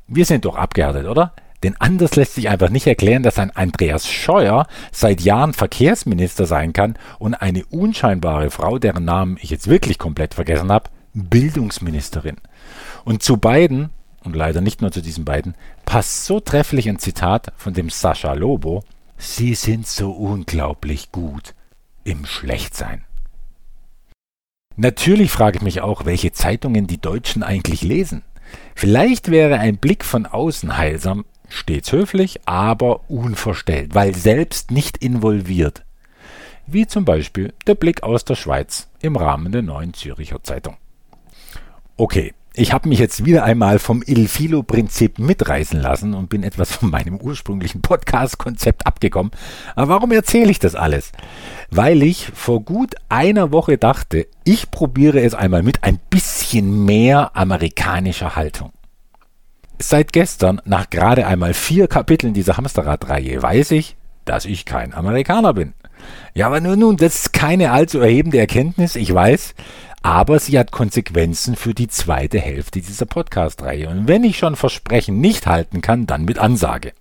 Wir 0.07 0.25
sind 0.25 0.45
doch 0.45 0.55
abgehärtet, 0.55 1.07
oder? 1.07 1.33
Denn 1.63 1.75
anders 1.79 2.15
lässt 2.15 2.35
sich 2.35 2.47
einfach 2.47 2.69
nicht 2.69 2.87
erklären, 2.87 3.23
dass 3.23 3.39
ein 3.39 3.51
Andreas 3.51 4.07
Scheuer 4.07 4.67
seit 4.91 5.21
Jahren 5.21 5.53
Verkehrsminister 5.53 6.45
sein 6.45 6.73
kann 6.73 6.97
und 7.17 7.33
eine 7.33 7.65
unscheinbare 7.65 8.51
Frau, 8.51 8.77
deren 8.77 9.03
Namen 9.03 9.37
ich 9.41 9.49
jetzt 9.49 9.67
wirklich 9.67 9.97
komplett 9.97 10.33
vergessen 10.33 10.71
habe, 10.71 10.89
Bildungsministerin. 11.13 12.37
Und 13.03 13.23
zu 13.23 13.37
beiden, 13.37 13.89
und 14.25 14.35
leider 14.35 14.61
nicht 14.61 14.81
nur 14.81 14.91
zu 14.91 15.01
diesen 15.01 15.25
beiden, 15.25 15.55
passt 15.85 16.25
so 16.25 16.39
trefflich 16.39 16.89
ein 16.89 16.99
Zitat 16.99 17.53
von 17.57 17.73
dem 17.73 17.89
Sascha 17.89 18.33
Lobo, 18.33 18.83
Sie 19.17 19.55
sind 19.55 19.87
so 19.87 20.11
unglaublich 20.11 21.11
gut 21.11 21.55
im 22.03 22.25
Schlechtsein. 22.25 23.05
Natürlich 24.75 25.31
frage 25.31 25.57
ich 25.57 25.63
mich 25.63 25.81
auch, 25.81 26.05
welche 26.05 26.33
Zeitungen 26.33 26.85
die 26.85 26.99
Deutschen 26.99 27.43
eigentlich 27.43 27.81
lesen. 27.81 28.23
Vielleicht 28.75 29.31
wäre 29.31 29.57
ein 29.59 29.77
Blick 29.77 30.03
von 30.03 30.25
außen 30.25 30.77
heilsam, 30.77 31.25
stets 31.47 31.91
höflich, 31.91 32.41
aber 32.45 33.09
unverstellt, 33.09 33.95
weil 33.95 34.13
selbst 34.13 34.71
nicht 34.71 34.97
involviert. 34.97 35.85
Wie 36.67 36.87
zum 36.87 37.05
Beispiel 37.05 37.53
der 37.67 37.75
Blick 37.75 38.03
aus 38.03 38.25
der 38.25 38.35
Schweiz 38.35 38.89
im 38.99 39.15
Rahmen 39.15 39.51
der 39.51 39.61
neuen 39.61 39.93
Züricher 39.93 40.43
Zeitung. 40.43 40.77
Okay, 41.95 42.33
ich 42.57 42.73
habe 42.73 42.89
mich 42.89 42.99
jetzt 42.99 43.25
wieder 43.25 43.43
einmal 43.43 43.79
vom 43.79 44.01
Il 44.05 44.27
Filo-Prinzip 44.27 45.19
mitreißen 45.19 45.79
lassen 45.79 46.13
und 46.13 46.29
bin 46.29 46.43
etwas 46.43 46.71
von 46.73 46.89
meinem 46.89 47.17
ursprünglichen 47.17 47.81
Podcast-Konzept 47.81 48.87
abgekommen. 48.87 49.31
Aber 49.75 49.89
warum 49.89 50.11
erzähle 50.11 50.51
ich 50.51 50.59
das 50.59 50.75
alles? 50.75 51.11
Weil 51.69 52.03
ich 52.03 52.31
vor 52.33 52.61
gut 52.61 52.95
einer 53.09 53.51
Woche 53.51 53.77
dachte, 53.77 54.27
ich 54.43 54.71
probiere 54.71 55.21
es 55.21 55.33
einmal 55.33 55.63
mit 55.63 55.83
ein 55.83 55.99
bisschen 56.09 56.85
mehr 56.85 57.35
amerikanischer 57.35 58.35
Haltung. 58.35 58.71
Seit 59.77 60.13
gestern, 60.13 60.61
nach 60.63 60.89
gerade 60.89 61.27
einmal 61.27 61.53
vier 61.53 61.87
Kapiteln 61.87 62.33
dieser 62.33 62.55
Hamsterrad-Reihe, 62.55 63.41
weiß 63.41 63.71
ich, 63.71 63.97
dass 64.23 64.45
ich 64.45 64.65
kein 64.65 64.93
Amerikaner 64.93 65.53
bin. 65.53 65.73
Ja, 66.33 66.47
aber 66.47 66.61
nun, 66.61 66.79
nun, 66.79 66.97
das 66.97 67.15
ist 67.15 67.33
keine 67.33 67.71
allzu 67.71 67.99
erhebende 67.99 68.37
Erkenntnis, 68.37 68.95
ich 68.95 69.13
weiß, 69.13 69.55
aber 70.05 70.37
sie 70.37 70.59
hat 70.59 70.71
Konsequenzen 70.71 71.55
für 71.55 71.73
die 71.73 71.87
zweite 71.87 72.39
Hälfte 72.39 72.79
dieser 72.79 73.07
Podcast-Reihe. 73.07 73.89
Und 73.89 74.07
wenn 74.07 74.23
ich 74.23 74.37
schon 74.37 74.55
Versprechen 74.55 75.19
nicht 75.19 75.47
halten 75.47 75.81
kann, 75.81 76.05
dann 76.05 76.25
mit 76.25 76.37
Ansage. 76.37 76.93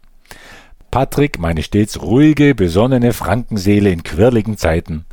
Patrick, 0.91 1.39
meine 1.39 1.63
stets 1.63 2.01
ruhige, 2.01 2.55
besonnene 2.55 3.13
Frankenseele 3.13 3.91
in 3.91 4.05
quirligen 4.05 4.57
Zeiten, 4.57 5.05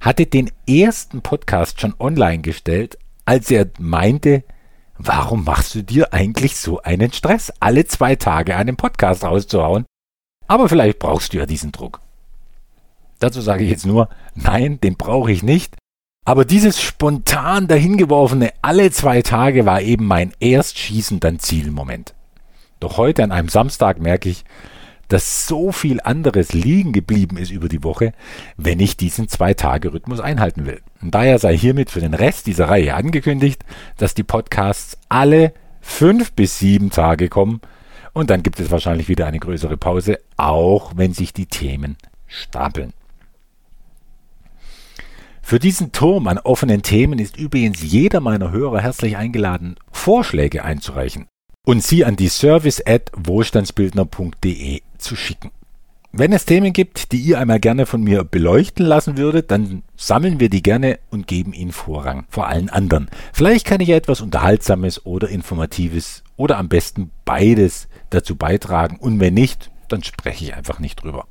hatte 0.00 0.26
den 0.26 0.52
ersten 0.68 1.22
Podcast 1.22 1.80
schon 1.80 1.92
online 1.98 2.38
gestellt, 2.38 2.98
als 3.24 3.50
er 3.50 3.66
meinte, 3.80 4.44
warum 4.96 5.42
machst 5.42 5.74
du 5.74 5.82
dir 5.82 6.12
eigentlich 6.14 6.56
so 6.56 6.80
einen 6.82 7.12
Stress, 7.12 7.52
alle 7.58 7.84
zwei 7.84 8.14
Tage 8.14 8.54
einen 8.54 8.76
Podcast 8.76 9.24
rauszuhauen? 9.24 9.86
Aber 10.46 10.68
vielleicht 10.68 11.00
brauchst 11.00 11.32
du 11.32 11.38
ja 11.38 11.46
diesen 11.46 11.72
Druck. 11.72 12.00
Dazu 13.18 13.40
sage 13.40 13.64
ich 13.64 13.70
jetzt 13.70 13.86
nur, 13.86 14.08
nein, 14.36 14.80
den 14.80 14.94
brauche 14.94 15.32
ich 15.32 15.42
nicht. 15.42 15.79
Aber 16.24 16.44
dieses 16.44 16.80
spontan 16.80 17.66
dahingeworfene 17.66 18.52
alle 18.62 18.90
zwei 18.90 19.22
Tage 19.22 19.66
war 19.66 19.80
eben 19.80 20.06
mein 20.06 20.32
erst 20.38 20.78
schießen 20.78 21.18
dann 21.18 21.38
Zielmoment. 21.38 22.14
Doch 22.78 22.96
heute 22.96 23.24
an 23.24 23.32
einem 23.32 23.48
Samstag 23.48 24.00
merke 24.00 24.28
ich, 24.28 24.44
dass 25.08 25.48
so 25.48 25.72
viel 25.72 26.00
anderes 26.00 26.52
liegen 26.52 26.92
geblieben 26.92 27.36
ist 27.36 27.50
über 27.50 27.68
die 27.68 27.82
Woche, 27.82 28.12
wenn 28.56 28.78
ich 28.78 28.96
diesen 28.96 29.26
Zwei-Tage-Rhythmus 29.26 30.20
einhalten 30.20 30.66
will. 30.66 30.80
Und 31.02 31.14
daher 31.14 31.38
sei 31.40 31.56
hiermit 31.56 31.90
für 31.90 32.00
den 32.00 32.14
Rest 32.14 32.46
dieser 32.46 32.68
Reihe 32.68 32.94
angekündigt, 32.94 33.64
dass 33.96 34.14
die 34.14 34.22
Podcasts 34.22 34.96
alle 35.08 35.52
fünf 35.80 36.32
bis 36.32 36.58
sieben 36.60 36.90
Tage 36.90 37.28
kommen 37.28 37.60
und 38.12 38.30
dann 38.30 38.42
gibt 38.42 38.60
es 38.60 38.70
wahrscheinlich 38.70 39.08
wieder 39.08 39.26
eine 39.26 39.40
größere 39.40 39.76
Pause, 39.76 40.20
auch 40.36 40.92
wenn 40.96 41.12
sich 41.12 41.32
die 41.32 41.46
Themen 41.46 41.96
stapeln. 42.26 42.92
Für 45.50 45.58
diesen 45.58 45.90
Turm 45.90 46.28
an 46.28 46.38
offenen 46.38 46.82
Themen 46.82 47.18
ist 47.18 47.36
übrigens 47.36 47.82
jeder 47.82 48.20
meiner 48.20 48.52
Hörer 48.52 48.82
herzlich 48.82 49.16
eingeladen, 49.16 49.74
Vorschläge 49.90 50.62
einzureichen 50.62 51.26
und 51.66 51.82
sie 51.82 52.04
an 52.04 52.14
die 52.14 52.28
service 52.28 52.80
at 52.86 53.10
wohlstandsbildner.de 53.16 54.82
zu 54.98 55.16
schicken. 55.16 55.50
Wenn 56.12 56.32
es 56.32 56.44
Themen 56.44 56.72
gibt, 56.72 57.10
die 57.10 57.18
ihr 57.18 57.40
einmal 57.40 57.58
gerne 57.58 57.86
von 57.86 58.00
mir 58.00 58.22
beleuchten 58.22 58.86
lassen 58.86 59.16
würdet, 59.16 59.50
dann 59.50 59.82
sammeln 59.96 60.38
wir 60.38 60.50
die 60.50 60.62
gerne 60.62 61.00
und 61.10 61.26
geben 61.26 61.52
ihnen 61.52 61.72
Vorrang 61.72 62.26
vor 62.28 62.46
allen 62.46 62.70
anderen. 62.70 63.10
Vielleicht 63.32 63.66
kann 63.66 63.80
ich 63.80 63.88
ja 63.88 63.96
etwas 63.96 64.20
Unterhaltsames 64.20 65.04
oder 65.04 65.28
Informatives 65.30 66.22
oder 66.36 66.58
am 66.58 66.68
besten 66.68 67.10
beides 67.24 67.88
dazu 68.10 68.36
beitragen 68.36 68.98
und 69.00 69.18
wenn 69.18 69.34
nicht, 69.34 69.72
dann 69.88 70.04
spreche 70.04 70.44
ich 70.44 70.54
einfach 70.54 70.78
nicht 70.78 71.02
drüber. 71.02 71.26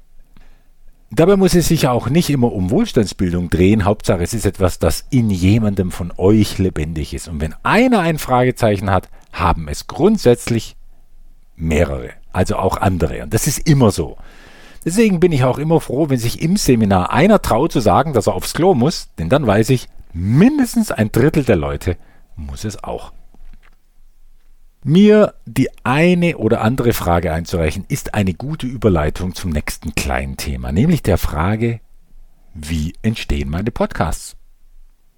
Dabei 1.11 1.37
muss 1.37 1.55
es 1.55 1.67
sich 1.67 1.87
auch 1.87 2.09
nicht 2.09 2.29
immer 2.29 2.53
um 2.53 2.69
Wohlstandsbildung 2.69 3.49
drehen. 3.49 3.83
Hauptsache, 3.85 4.21
es 4.21 4.33
ist 4.33 4.45
etwas, 4.45 4.77
das 4.77 5.05
in 5.09 5.31
jemandem 5.31 5.91
von 5.91 6.13
euch 6.17 6.59
lebendig 6.59 7.15
ist. 7.15 7.27
Und 7.27 7.41
wenn 7.41 7.55
einer 7.63 7.99
ein 8.01 8.19
Fragezeichen 8.19 8.91
hat, 8.91 9.09
haben 9.33 9.67
es 9.67 9.87
grundsätzlich 9.87 10.75
mehrere, 11.55 12.11
also 12.31 12.57
auch 12.57 12.77
andere. 12.77 13.23
Und 13.23 13.33
das 13.33 13.47
ist 13.47 13.67
immer 13.67 13.89
so. 13.89 14.17
Deswegen 14.85 15.19
bin 15.19 15.31
ich 15.31 15.43
auch 15.43 15.57
immer 15.57 15.81
froh, 15.81 16.09
wenn 16.09 16.19
sich 16.19 16.41
im 16.41 16.57
Seminar 16.57 17.11
einer 17.11 17.41
traut 17.41 17.71
zu 17.71 17.79
sagen, 17.79 18.13
dass 18.13 18.27
er 18.27 18.35
aufs 18.35 18.53
Klo 18.53 18.75
muss, 18.75 19.09
denn 19.17 19.29
dann 19.29 19.45
weiß 19.45 19.71
ich, 19.71 19.89
mindestens 20.13 20.91
ein 20.91 21.11
Drittel 21.11 21.43
der 21.43 21.57
Leute 21.57 21.97
muss 22.35 22.63
es 22.63 22.83
auch. 22.83 23.11
Mir 24.83 25.33
die 25.45 25.69
eine 25.83 26.37
oder 26.37 26.61
andere 26.61 26.93
Frage 26.93 27.33
einzureichen, 27.33 27.83
ist 27.89 28.13
eine 28.13 28.33
gute 28.33 28.65
Überleitung 28.65 29.35
zum 29.35 29.51
nächsten 29.51 29.93
kleinen 29.93 30.37
Thema, 30.37 30.71
nämlich 30.71 31.03
der 31.03 31.17
Frage, 31.17 31.81
wie 32.53 32.93
entstehen 33.01 33.49
meine 33.49 33.71
Podcasts? 33.71 34.37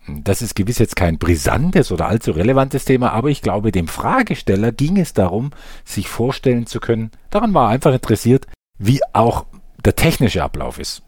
Das 0.07 0.41
ist 0.41 0.55
gewiss 0.55 0.79
jetzt 0.79 0.95
kein 0.95 1.19
brisantes 1.19 1.91
oder 1.91 2.07
allzu 2.07 2.31
relevantes 2.31 2.85
Thema, 2.85 3.11
aber 3.11 3.29
ich 3.29 3.43
glaube, 3.43 3.71
dem 3.71 3.87
Fragesteller 3.87 4.71
ging 4.71 4.97
es 4.97 5.13
darum, 5.13 5.51
sich 5.85 6.09
vorstellen 6.09 6.65
zu 6.65 6.79
können, 6.79 7.11
daran 7.29 7.53
war 7.53 7.67
er 7.67 7.73
einfach 7.73 7.93
interessiert, 7.93 8.47
wie 8.79 9.01
auch 9.13 9.45
der 9.85 9.95
technische 9.95 10.43
Ablauf 10.43 10.79
ist. 10.79 11.03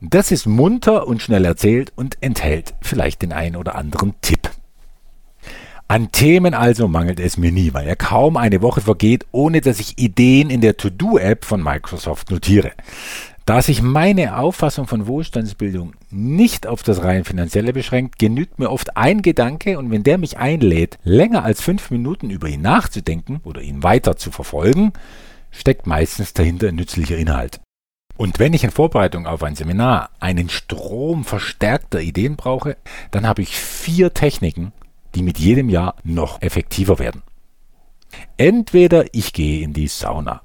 Das 0.00 0.32
ist 0.32 0.46
munter 0.46 1.06
und 1.06 1.20
schnell 1.20 1.44
erzählt 1.44 1.92
und 1.94 2.16
enthält 2.22 2.72
vielleicht 2.80 3.20
den 3.20 3.34
einen 3.34 3.56
oder 3.56 3.74
anderen 3.74 4.14
Tipp. 4.22 4.50
An 5.88 6.10
Themen 6.10 6.54
also 6.54 6.88
mangelt 6.88 7.20
es 7.20 7.36
mir 7.36 7.52
nie, 7.52 7.74
weil 7.74 7.86
ja 7.86 7.94
kaum 7.94 8.36
eine 8.36 8.62
Woche 8.62 8.80
vergeht, 8.80 9.26
ohne 9.30 9.60
dass 9.60 9.78
ich 9.78 9.98
Ideen 9.98 10.48
in 10.48 10.60
der 10.60 10.76
To-Do-App 10.76 11.44
von 11.44 11.62
Microsoft 11.62 12.30
notiere. 12.30 12.72
Da 13.44 13.60
sich 13.60 13.82
meine 13.82 14.38
Auffassung 14.38 14.86
von 14.86 15.08
Wohlstandsbildung 15.08 15.94
nicht 16.10 16.66
auf 16.66 16.84
das 16.84 17.02
rein 17.02 17.24
finanzielle 17.24 17.72
beschränkt, 17.72 18.18
genügt 18.18 18.60
mir 18.60 18.70
oft 18.70 18.96
ein 18.96 19.20
Gedanke 19.20 19.78
und 19.78 19.90
wenn 19.90 20.04
der 20.04 20.16
mich 20.16 20.38
einlädt, 20.38 20.98
länger 21.02 21.42
als 21.42 21.60
fünf 21.60 21.90
Minuten 21.90 22.30
über 22.30 22.48
ihn 22.48 22.62
nachzudenken 22.62 23.40
oder 23.42 23.60
ihn 23.60 23.82
weiter 23.82 24.16
zu 24.16 24.30
verfolgen, 24.30 24.92
steckt 25.50 25.88
meistens 25.88 26.34
dahinter 26.34 26.68
ein 26.68 26.76
nützlicher 26.76 27.16
Inhalt. 27.16 27.60
Und 28.16 28.38
wenn 28.38 28.52
ich 28.52 28.62
in 28.62 28.70
Vorbereitung 28.70 29.26
auf 29.26 29.42
ein 29.42 29.56
Seminar 29.56 30.10
einen 30.20 30.48
Strom 30.48 31.24
verstärkter 31.24 32.00
Ideen 32.00 32.36
brauche, 32.36 32.76
dann 33.10 33.26
habe 33.26 33.42
ich 33.42 33.56
vier 33.56 34.14
Techniken, 34.14 34.72
die 35.14 35.22
mit 35.22 35.38
jedem 35.38 35.68
Jahr 35.68 35.96
noch 36.04 36.40
effektiver 36.42 36.98
werden. 36.98 37.22
Entweder 38.36 39.06
ich 39.14 39.32
gehe 39.32 39.62
in 39.62 39.72
die 39.72 39.88
Sauna, 39.88 40.42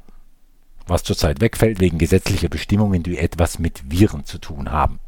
was 0.88 1.04
zurzeit 1.04 1.42
wegfällt 1.42 1.80
wegen 1.80 1.98
gesetzlicher 1.98 2.50
Bestimmungen, 2.50 3.04
die 3.04 3.18
etwas 3.18 3.60
mit 3.60 3.84
Viren 3.92 4.26
zu 4.26 4.38
tun 4.38 4.72
haben. 4.72 5.00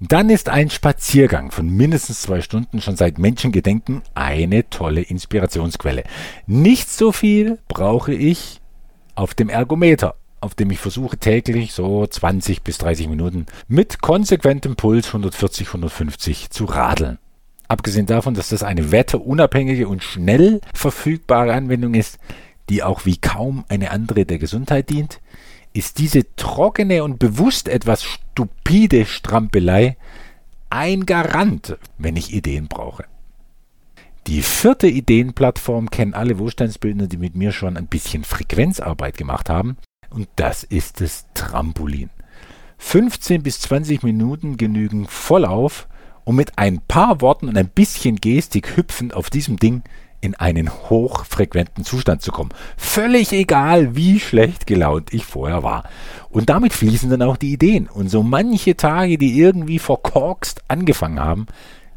Dann 0.00 0.28
ist 0.28 0.48
ein 0.48 0.70
Spaziergang 0.70 1.50
von 1.50 1.68
mindestens 1.68 2.22
zwei 2.22 2.40
Stunden 2.40 2.80
schon 2.80 2.96
seit 2.96 3.18
Menschengedenken 3.18 4.02
eine 4.14 4.68
tolle 4.68 5.00
Inspirationsquelle. 5.00 6.04
Nicht 6.46 6.90
so 6.90 7.12
viel 7.12 7.58
brauche 7.68 8.12
ich 8.12 8.60
auf 9.14 9.34
dem 9.34 9.48
Ergometer, 9.48 10.16
auf 10.40 10.54
dem 10.54 10.70
ich 10.70 10.78
versuche 10.78 11.16
täglich 11.16 11.72
so 11.72 12.06
20 12.06 12.62
bis 12.62 12.78
30 12.78 13.08
Minuten 13.08 13.46
mit 13.68 14.02
konsequentem 14.02 14.76
Puls 14.76 15.06
140, 15.06 15.68
150 15.68 16.50
zu 16.50 16.64
radeln. 16.64 17.18
Abgesehen 17.68 18.06
davon, 18.06 18.34
dass 18.34 18.48
das 18.50 18.62
eine 18.62 18.92
wetterunabhängige 18.92 19.88
und 19.88 20.02
schnell 20.02 20.60
verfügbare 20.74 21.54
Anwendung 21.54 21.94
ist, 21.94 22.18
die 22.68 22.82
auch 22.82 23.04
wie 23.04 23.16
kaum 23.16 23.64
eine 23.68 23.90
andere 23.90 24.26
der 24.26 24.38
Gesundheit 24.38 24.90
dient, 24.90 25.20
ist 25.72 25.98
diese 25.98 26.22
trockene 26.36 27.02
und 27.02 27.18
bewusst 27.18 27.68
etwas 27.68 28.02
stupide 28.02 29.06
Strampelei 29.06 29.96
ein 30.70 31.06
Garant, 31.06 31.78
wenn 31.98 32.16
ich 32.16 32.32
Ideen 32.32 32.68
brauche. 32.68 33.04
Die 34.26 34.42
vierte 34.42 34.86
Ideenplattform 34.86 35.90
kennen 35.90 36.14
alle 36.14 36.38
Wohlstandsbildner, 36.38 37.08
die 37.08 37.18
mit 37.18 37.34
mir 37.34 37.52
schon 37.52 37.76
ein 37.76 37.86
bisschen 37.86 38.24
Frequenzarbeit 38.24 39.16
gemacht 39.16 39.50
haben, 39.50 39.76
und 40.10 40.28
das 40.36 40.62
ist 40.62 41.00
das 41.00 41.26
Trampolin. 41.34 42.10
15 42.78 43.42
bis 43.42 43.60
20 43.60 44.02
Minuten 44.02 44.56
genügen 44.56 45.06
voll 45.06 45.44
auf, 45.44 45.88
um 46.24 46.36
mit 46.36 46.58
ein 46.58 46.80
paar 46.80 47.20
Worten 47.20 47.48
und 47.48 47.56
ein 47.56 47.68
bisschen 47.68 48.16
Gestik 48.16 48.76
hüpfend 48.76 49.14
auf 49.14 49.30
diesem 49.30 49.58
Ding 49.58 49.82
in 50.24 50.34
einen 50.34 50.70
hochfrequenten 50.70 51.84
Zustand 51.84 52.22
zu 52.22 52.32
kommen. 52.32 52.50
Völlig 52.76 53.32
egal, 53.32 53.94
wie 53.94 54.18
schlecht 54.18 54.66
gelaunt 54.66 55.12
ich 55.12 55.26
vorher 55.26 55.62
war. 55.62 55.84
Und 56.30 56.48
damit 56.48 56.72
fließen 56.72 57.10
dann 57.10 57.22
auch 57.22 57.36
die 57.36 57.52
Ideen. 57.52 57.88
Und 57.88 58.08
so 58.08 58.22
manche 58.22 58.74
Tage, 58.76 59.18
die 59.18 59.38
irgendwie 59.38 59.78
verkorkst 59.78 60.62
angefangen 60.66 61.20
haben, 61.20 61.46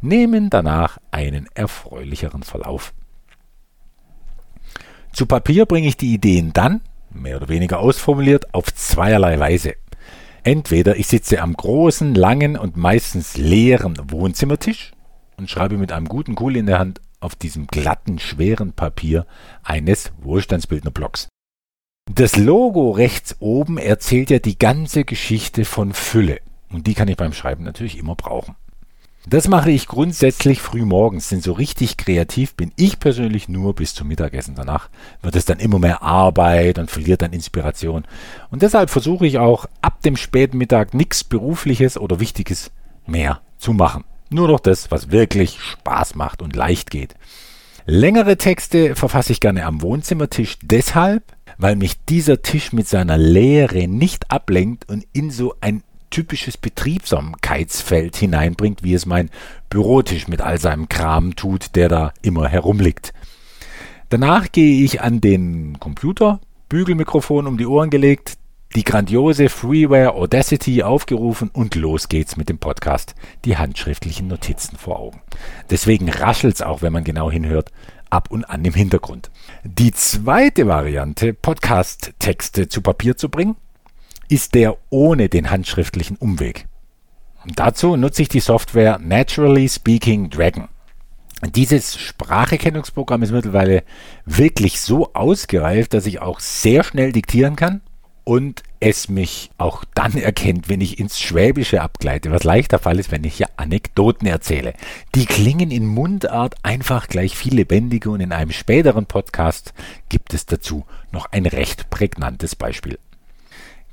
nehmen 0.02 0.50
danach 0.50 0.98
einen 1.10 1.48
erfreulicheren 1.56 2.44
Verlauf. 2.44 2.94
Zu 5.14 5.26
Papier 5.26 5.66
bringe 5.66 5.88
ich 5.88 5.98
die 5.98 6.14
Ideen 6.14 6.52
dann, 6.54 6.82
mehr 7.10 7.38
oder 7.38 7.48
weniger 7.48 7.80
ausformuliert, 7.80 8.54
auf 8.54 8.74
zweierlei 8.74 9.40
Weise. 9.40 9.76
Entweder 10.48 10.96
ich 10.96 11.08
sitze 11.08 11.42
am 11.42 11.54
großen, 11.54 12.16
langen 12.16 12.56
und 12.58 12.78
meistens 12.78 13.36
leeren 13.36 13.98
Wohnzimmertisch 14.10 14.94
und 15.36 15.50
schreibe 15.50 15.78
mit 15.78 15.92
einem 15.92 16.08
guten 16.08 16.36
Kuli 16.36 16.60
in 16.60 16.68
der 16.68 16.80
Hand 16.80 17.02
auf 17.20 17.36
diesem 17.36 17.68
glatten, 17.68 18.18
schweren 18.18 18.72
Papier 18.72 19.26
eines 19.62 20.14
Wohlstandsbildnerblocks. 20.22 21.28
Das 22.10 22.38
Logo 22.38 22.92
rechts 22.92 23.36
oben 23.42 23.78
erzählt 23.78 24.30
ja 24.30 24.40
die 24.40 24.58
ganze 24.58 25.04
Geschichte 25.04 25.66
von 25.66 25.92
Fülle 25.92 26.40
und 26.72 26.88
die 26.88 26.94
kann 26.94 27.10
ich 27.10 27.18
beim 27.18 27.34
Schreiben 27.34 27.66
natürlich 27.66 27.98
immer 27.98 28.16
brauchen. 28.16 28.56
Das 29.30 29.50
mache 29.50 29.72
ich 29.72 29.88
grundsätzlich 29.88 30.62
früh 30.62 30.86
morgens, 30.86 31.28
denn 31.28 31.42
so 31.42 31.52
richtig 31.52 31.98
kreativ 31.98 32.56
bin 32.56 32.72
ich 32.78 32.98
persönlich 32.98 33.50
nur 33.50 33.76
bis 33.76 33.94
zum 33.94 34.08
Mittagessen. 34.08 34.56
Danach 34.56 34.88
wird 35.22 35.36
es 35.36 35.44
dann 35.44 35.60
immer 35.60 35.80
mehr 35.80 36.02
Arbeit 36.02 36.80
und 36.80 36.90
verliert 36.90 37.22
dann 37.22 37.34
Inspiration. 37.34 38.06
Und 38.52 38.62
deshalb 38.62 38.90
versuche 38.90 39.28
ich 39.28 39.38
auch 39.38 39.66
ab 39.82 40.02
dem 40.02 40.16
späten 40.16 40.58
Mittag 40.58 40.94
nichts 40.94 41.26
Berufliches 41.26 41.98
oder 41.98 42.22
Wichtiges 42.22 42.72
mehr 43.06 43.42
zu 43.58 43.74
machen. 43.74 44.06
Nur 44.30 44.48
noch 44.48 44.62
das, 44.62 44.92
was 44.92 45.12
wirklich 45.12 45.60
Spaß 45.60 46.16
macht 46.16 46.42
und 46.42 46.56
leicht 46.56 46.90
geht. 46.90 47.16
Längere 47.86 48.38
Texte 48.38 48.96
verfasse 48.96 49.34
ich 49.34 49.42
gerne 49.42 49.66
am 49.66 49.82
Wohnzimmertisch 49.82 50.58
deshalb, 50.62 51.24
weil 51.58 51.76
mich 51.76 52.02
dieser 52.06 52.44
Tisch 52.44 52.72
mit 52.72 52.88
seiner 52.88 53.18
Leere 53.18 53.90
nicht 53.90 54.32
ablenkt 54.32 54.88
und 54.88 55.06
in 55.12 55.32
so 55.32 55.54
ein 55.60 55.84
typisches 56.10 56.58
Betriebsamkeitsfeld 56.58 58.16
hineinbringt, 58.16 58.84
wie 58.84 58.94
es 58.94 59.06
mein 59.06 59.30
Bürotisch 59.70 60.28
mit 60.28 60.42
all 60.42 60.60
seinem 60.60 60.90
Kram 60.90 61.36
tut, 61.36 61.76
der 61.76 61.90
da 61.90 62.14
immer 62.22 62.48
herumliegt. 62.48 63.14
Danach 64.10 64.52
gehe 64.52 64.84
ich 64.84 65.02
an 65.02 65.20
den 65.20 65.80
Computer, 65.80 66.40
Bügelmikrofon 66.70 67.48
um 67.48 67.58
die 67.58 67.66
Ohren 67.66 67.90
gelegt, 67.90 68.38
die 68.76 68.84
grandiose 68.84 69.50
Freeware 69.50 70.14
Audacity 70.14 70.84
aufgerufen 70.84 71.50
und 71.50 71.76
los 71.76 72.10
geht's 72.10 72.38
mit 72.38 72.50
dem 72.50 72.58
Podcast. 72.58 73.16
Die 73.46 73.58
handschriftlichen 73.58 74.28
Notizen 74.28 74.78
vor 74.78 75.00
Augen. 75.00 75.22
Deswegen 75.70 76.10
raschelt's 76.10 76.62
auch, 76.62 76.82
wenn 76.82 76.94
man 76.94 77.04
genau 77.04 77.32
hinhört, 77.32 77.72
ab 78.10 78.30
und 78.30 78.46
an 78.46 78.64
im 78.66 78.74
Hintergrund. 78.74 79.32
Die 79.64 79.92
zweite 79.92 80.68
Variante, 80.68 81.34
Podcast-Texte 81.34 82.68
zu 82.68 82.82
Papier 82.82 83.18
zu 83.18 83.30
bringen, 83.30 83.56
ist 84.30 84.56
der 84.56 84.78
ohne 84.90 85.30
den 85.30 85.50
handschriftlichen 85.50 86.18
Umweg. 86.18 86.68
Dazu 87.56 87.96
nutze 87.96 88.24
ich 88.24 88.30
die 88.30 88.40
Software 88.40 89.00
Naturally 89.00 89.70
Speaking 89.70 90.30
Dragon. 90.30 90.68
Dieses 91.56 91.98
Spracherkennungsprogramm 91.98 93.22
ist 93.22 93.32
mittlerweile 93.32 93.84
wirklich 94.26 94.82
so 94.82 95.14
ausgereift, 95.14 95.94
dass 95.94 96.08
ich 96.08 96.20
auch 96.20 96.40
sehr 96.40 96.84
schnell 96.84 97.12
diktieren 97.12 97.56
kann 97.56 97.82
und 98.24 98.64
es 98.80 99.08
mich 99.08 99.52
auch 99.58 99.86
dann 99.94 100.18
erkennt, 100.18 100.68
wenn 100.68 100.82
ich 100.82 101.00
ins 101.00 101.20
Schwäbische 101.20 101.82
abgleite, 101.82 102.32
was 102.32 102.44
leichter 102.44 102.80
Fall 102.80 103.00
ist, 103.00 103.12
wenn 103.12 103.24
ich 103.24 103.36
hier 103.36 103.50
Anekdoten 103.56 104.28
erzähle. 104.28 104.74
Die 105.16 105.26
klingen 105.26 105.72
in 105.72 105.86
Mundart 105.86 106.56
einfach 106.64 107.08
gleich 107.08 107.38
viel 107.38 107.56
lebendiger 107.56 108.10
und 108.10 108.20
in 108.20 108.34
einem 108.34 108.52
späteren 108.52 109.06
Podcast 109.06 109.74
gibt 110.10 110.34
es 110.34 110.46
dazu 110.46 110.86
noch 111.12 111.32
ein 111.32 111.46
recht 111.46 111.90
prägnantes 111.90 112.56
Beispiel. 112.56 112.98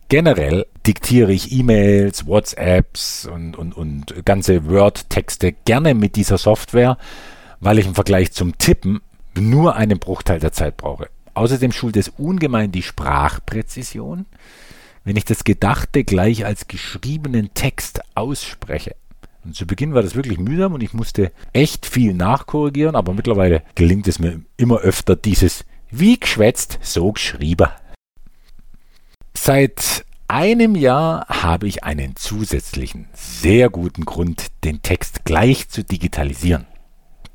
Generell 0.08 0.66
diktiere 0.86 1.32
ich 1.32 1.52
E-Mails, 1.52 2.26
WhatsApps 2.26 3.26
und, 3.26 3.56
und, 3.56 3.74
und 3.74 4.24
ganze 4.24 4.68
Word-Texte 4.68 5.52
gerne 5.52 5.94
mit 5.94 6.16
dieser 6.16 6.38
Software, 6.38 6.98
weil 7.60 7.78
ich 7.78 7.86
im 7.86 7.94
Vergleich 7.94 8.32
zum 8.32 8.58
Tippen 8.58 9.00
nur 9.34 9.76
einen 9.76 9.98
Bruchteil 9.98 10.40
der 10.40 10.52
Zeit 10.52 10.76
brauche. 10.76 11.08
Außerdem 11.32 11.72
schult 11.72 11.96
es 11.96 12.10
ungemein 12.10 12.70
die 12.70 12.82
Sprachpräzision, 12.82 14.26
wenn 15.04 15.16
ich 15.16 15.24
das 15.24 15.44
Gedachte 15.44 16.04
gleich 16.04 16.44
als 16.44 16.68
geschriebenen 16.68 17.52
Text 17.54 18.00
ausspreche. 18.14 18.94
Und 19.44 19.54
zu 19.54 19.66
Beginn 19.66 19.94
war 19.94 20.02
das 20.02 20.14
wirklich 20.14 20.38
mühsam 20.38 20.74
und 20.74 20.82
ich 20.82 20.94
musste 20.94 21.32
echt 21.52 21.86
viel 21.86 22.14
nachkorrigieren, 22.14 22.94
aber 22.94 23.12
mittlerweile 23.12 23.62
gelingt 23.74 24.08
es 24.08 24.18
mir 24.18 24.40
immer 24.56 24.78
öfter 24.78 25.16
dieses 25.16 25.64
wie 25.90 26.18
geschwätzt, 26.18 26.78
so 26.82 27.12
geschrieben. 27.12 27.68
Seit 29.36 30.04
einem 30.26 30.74
Jahr 30.74 31.26
habe 31.28 31.66
ich 31.66 31.84
einen 31.84 32.16
zusätzlichen, 32.16 33.08
sehr 33.12 33.68
guten 33.68 34.04
Grund, 34.04 34.46
den 34.64 34.80
Text 34.80 35.24
gleich 35.24 35.68
zu 35.68 35.84
digitalisieren. 35.84 36.66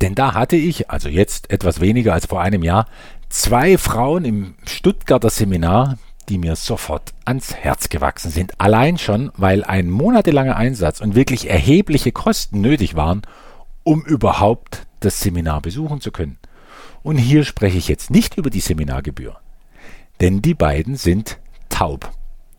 Denn 0.01 0.15
da 0.15 0.34
hatte 0.34 0.56
ich, 0.56 0.89
also 0.89 1.10
jetzt 1.10 1.51
etwas 1.51 1.82
weniger 1.82 2.13
als 2.13 2.25
vor 2.25 2.41
einem 2.41 2.63
Jahr, 2.63 2.88
zwei 3.29 3.77
Frauen 3.77 4.25
im 4.25 4.56
Stuttgarter 4.65 5.29
Seminar, 5.29 5.98
die 6.29 6.38
mir 6.38 6.56
sofort 6.56 7.13
ans 7.25 7.53
Herz 7.53 7.89
gewachsen 7.89 8.32
sind. 8.32 8.60
Allein 8.60 8.98
schon, 8.98 9.32
weil 9.36 9.63
ein 9.63 9.89
monatelanger 9.89 10.56
Einsatz 10.56 11.01
und 11.01 11.15
wirklich 11.15 11.50
erhebliche 11.50 12.12
Kosten 12.12 12.62
nötig 12.62 12.96
waren, 12.96 13.22
um 13.84 14.03
überhaupt 14.03 14.88
das 15.00 15.20
Seminar 15.20 15.62
besuchen 15.62 16.01
zu 16.01 16.12
können. 16.12 16.38
Und 17.03 17.18
hier 17.18 17.44
spreche 17.44 17.77
ich 17.77 17.88
jetzt 17.88 18.10
nicht 18.10 18.38
über 18.38 18.50
die 18.50 18.60
Seminargebühr, 18.60 19.39
denn 20.22 20.41
die 20.41 20.53
beiden 20.53 20.96
sind 20.96 21.39
taub. 21.80 22.12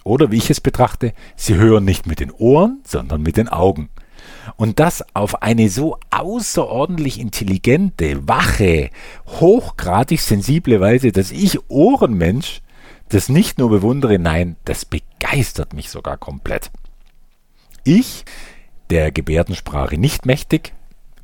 Oder 0.03 0.31
wie 0.31 0.39
ich 0.39 0.49
es 0.49 0.61
betrachte, 0.61 1.13
sie 1.37 1.55
hören 1.57 1.85
nicht 1.85 2.07
mit 2.07 2.21
den 2.21 2.31
Ohren, 2.31 2.81
sondern 2.87 3.23
mit 3.23 3.37
den 3.37 3.49
Augen. 3.49 3.91
Und 4.57 4.81
das 4.81 5.05
auf 5.15 5.43
eine 5.43 5.69
so 5.69 5.99
außerordentlich 6.11 7.21
intelligente, 7.21 8.27
wache, 8.27 8.91
hochgradig 9.27 10.21
sensible 10.21 10.81
Weise, 10.81 11.13
dass 11.13 11.31
ich 11.33 11.59
Ohrenmensch 11.69 12.63
das 13.11 13.29
nicht 13.29 13.59
nur 13.59 13.71
bewundere, 13.71 14.19
nein, 14.19 14.57
das 14.65 14.85
begeistert 14.85 15.75
mich 15.75 15.91
sogar 15.91 16.17
komplett. 16.17 16.71
Ich, 17.85 18.25
der 18.89 19.11
Gebärdensprache 19.11 19.99
nicht 19.99 20.25
mächtig, 20.25 20.73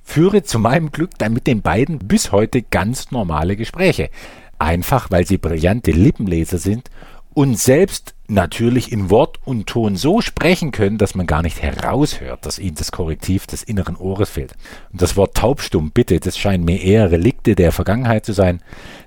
führe 0.03 0.43
zu 0.43 0.59
meinem 0.59 0.91
Glück 0.91 1.11
dann 1.19 1.33
mit 1.33 1.47
den 1.47 1.63
beiden 1.63 1.99
bis 1.99 2.33
heute 2.33 2.63
ganz 2.63 3.11
normale 3.11 3.57
Gespräche. 3.57 4.11
Einfach 4.59 5.11
weil 5.11 5.27
sie 5.27 5.39
brillante 5.39 5.93
Lippenleser 5.93 6.59
sind 6.59 6.91
und 7.37 7.59
selbst 7.59 8.15
natürlich 8.29 8.91
in 8.91 9.11
Wort 9.11 9.41
und 9.45 9.67
Ton 9.67 9.97
so 9.97 10.23
sprechen 10.23 10.71
können, 10.71 10.97
dass 10.97 11.15
man 11.15 11.27
gar 11.27 11.43
nicht 11.43 11.61
heraushört, 11.61 12.47
dass 12.47 12.59
ihnen 12.59 12.77
das 12.77 12.93
Korrektiv 12.93 13.47
des 13.47 13.63
inneren 13.63 13.95
Ohres 13.95 14.31
fehlt. 14.31 14.55
Und 14.91 15.03
das 15.03 15.19
Wort 15.19 15.37
taubstumm, 15.37 15.91
bitte, 15.91 16.19
das 16.19 16.39
scheinen 16.39 16.65
mir 16.65 16.81
eher 16.81 17.11
Relikte 17.11 17.55
der 17.55 17.73
Vergangenheit 17.73 18.25
zu 18.25 18.33
sein, 18.33 18.63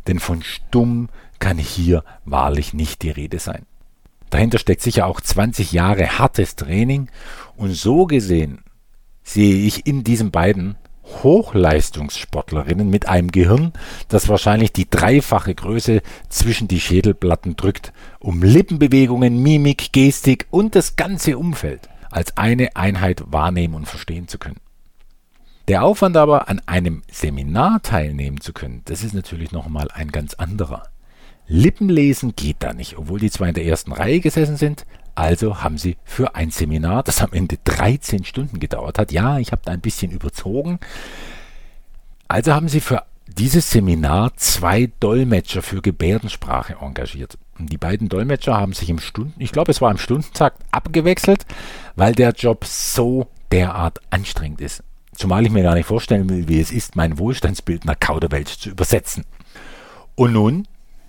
denn 0.06 0.20
von 0.20 0.44
stumm 0.44 1.10
kann 1.40 1.58
hier 1.58 2.04
wahrlich 2.24 2.72
nicht 2.72 3.02
die 3.02 3.10
Rede 3.10 3.40
sein. 3.40 3.66
Dahinter 4.30 4.60
steckt 4.60 4.84
sicher 4.84 5.08
auch 5.08 5.22
20 5.22 5.72
Jahre 5.72 6.20
hartes 6.20 6.56
Training 6.56 7.10
und 7.58 7.74
so 7.74 8.06
gesehen 8.06 8.60
sehe 9.24 9.66
ich 9.66 9.88
in 9.88 10.04
diesen 10.04 10.30
beiden 10.30 10.76
Hochleistungssportlerinnen 11.24 12.90
mit 12.90 13.08
einem 13.08 13.32
Gehirn, 13.32 13.74
das 14.08 14.30
wahrscheinlich 14.30 14.72
die 14.72 14.90
dreifache 14.90 15.54
Größe 15.54 16.02
zwischen 16.30 16.68
die 16.68 16.80
Schädelplatten 16.80 17.56
drückt, 17.56 17.94
um 18.20 18.44
Lippenbewegungen, 18.44 19.42
Mimik, 19.42 19.92
Gestik 19.92 20.48
und 20.52 20.76
das 20.76 20.96
ganze 20.96 21.38
Umfeld 21.38 21.90
als 22.12 22.38
eine 22.38 22.76
Einheit 22.76 23.24
wahrnehmen 23.28 23.76
und 23.76 23.88
verstehen 23.88 24.28
zu 24.28 24.38
können. 24.38 24.60
Der 25.68 25.84
Aufwand 25.84 26.18
aber, 26.18 26.50
an 26.50 26.62
einem 26.66 27.04
Seminar 27.12 27.84
teilnehmen 27.84 28.42
zu 28.42 28.54
können, 28.54 28.82
das 28.86 29.04
ist 29.04 29.14
natürlich 29.14 29.52
nochmal 29.52 29.90
ein 29.94 30.12
ganz 30.12 30.34
anderer. 30.34 30.84
Lippenlesen 31.48 32.36
geht 32.36 32.58
da 32.60 32.74
nicht, 32.74 32.98
obwohl 32.98 33.20
die 33.20 33.32
zwei 33.32 33.50
in 33.50 33.56
der 33.56 33.66
ersten 33.66 33.92
Reihe 33.92 34.20
gesessen 34.20 34.58
sind. 34.58 34.86
Also 35.20 35.62
haben 35.62 35.78
sie 35.78 35.98
für 36.06 36.36
ein 36.36 36.50
Seminar, 36.50 37.04
das 37.04 37.22
am 37.22 37.34
Ende 37.34 37.58
13 37.66 38.24
Stunden 38.24 38.62
gedauert 38.62 38.98
hat, 38.98 39.12
ja, 39.12 39.38
ich 39.38 39.52
habe 39.52 39.62
da 39.66 39.74
ein 39.74 39.82
bisschen 39.82 40.12
überzogen, 40.12 40.80
also 42.30 42.54
haben 42.54 42.70
sie 42.70 42.80
für 42.80 43.04
dieses 43.28 43.70
Seminar 43.70 44.32
zwei 44.38 44.90
Dolmetscher 45.02 45.62
für 45.62 45.82
Gebärdensprache 45.82 46.78
engagiert. 46.80 47.38
Und 47.60 47.70
die 47.70 47.78
beiden 47.78 48.08
Dolmetscher 48.08 48.56
haben 48.56 48.72
sich 48.72 48.90
im 48.90 49.00
Stunden, 49.00 49.34
ich 49.42 49.52
glaube, 49.52 49.72
es 49.72 49.82
war 49.82 49.92
im 49.92 49.98
Stundentakt 49.98 50.62
abgewechselt, 50.72 51.46
weil 51.98 52.16
der 52.16 52.32
Job 52.32 52.64
so 52.64 53.28
derart 53.52 54.00
anstrengend 54.12 54.62
ist. 54.62 54.84
Zumal 55.16 55.46
ich 55.46 55.52
mir 55.52 55.64
gar 55.64 55.76
nicht 55.76 55.88
vorstellen 55.88 56.30
will, 56.30 56.48
wie 56.48 56.62
es 56.62 56.72
ist, 56.72 56.96
mein 56.96 57.20
Wohlstandsbild 57.20 57.84
nach 57.84 58.00
Kauderwelsch 58.00 58.58
zu 58.58 58.70
übersetzen. 58.70 59.26
Und 60.16 60.32
nun, 60.32 60.66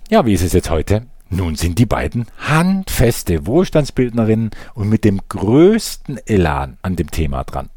ja, 0.09 0.25
wie 0.25 0.33
ist 0.33 0.43
es 0.43 0.51
jetzt 0.51 0.69
heute? 0.69 1.07
Nun 1.33 1.55
sind 1.55 1.79
die 1.79 1.85
beiden 1.85 2.27
handfeste 2.39 3.45
Wohlstandsbildnerinnen 3.45 4.51
und 4.73 4.89
mit 4.89 5.05
dem 5.05 5.21
größten 5.29 6.19
Elan 6.27 6.77
an 6.81 6.97
dem 6.97 7.09
Thema 7.09 7.45
dran. 7.45 7.69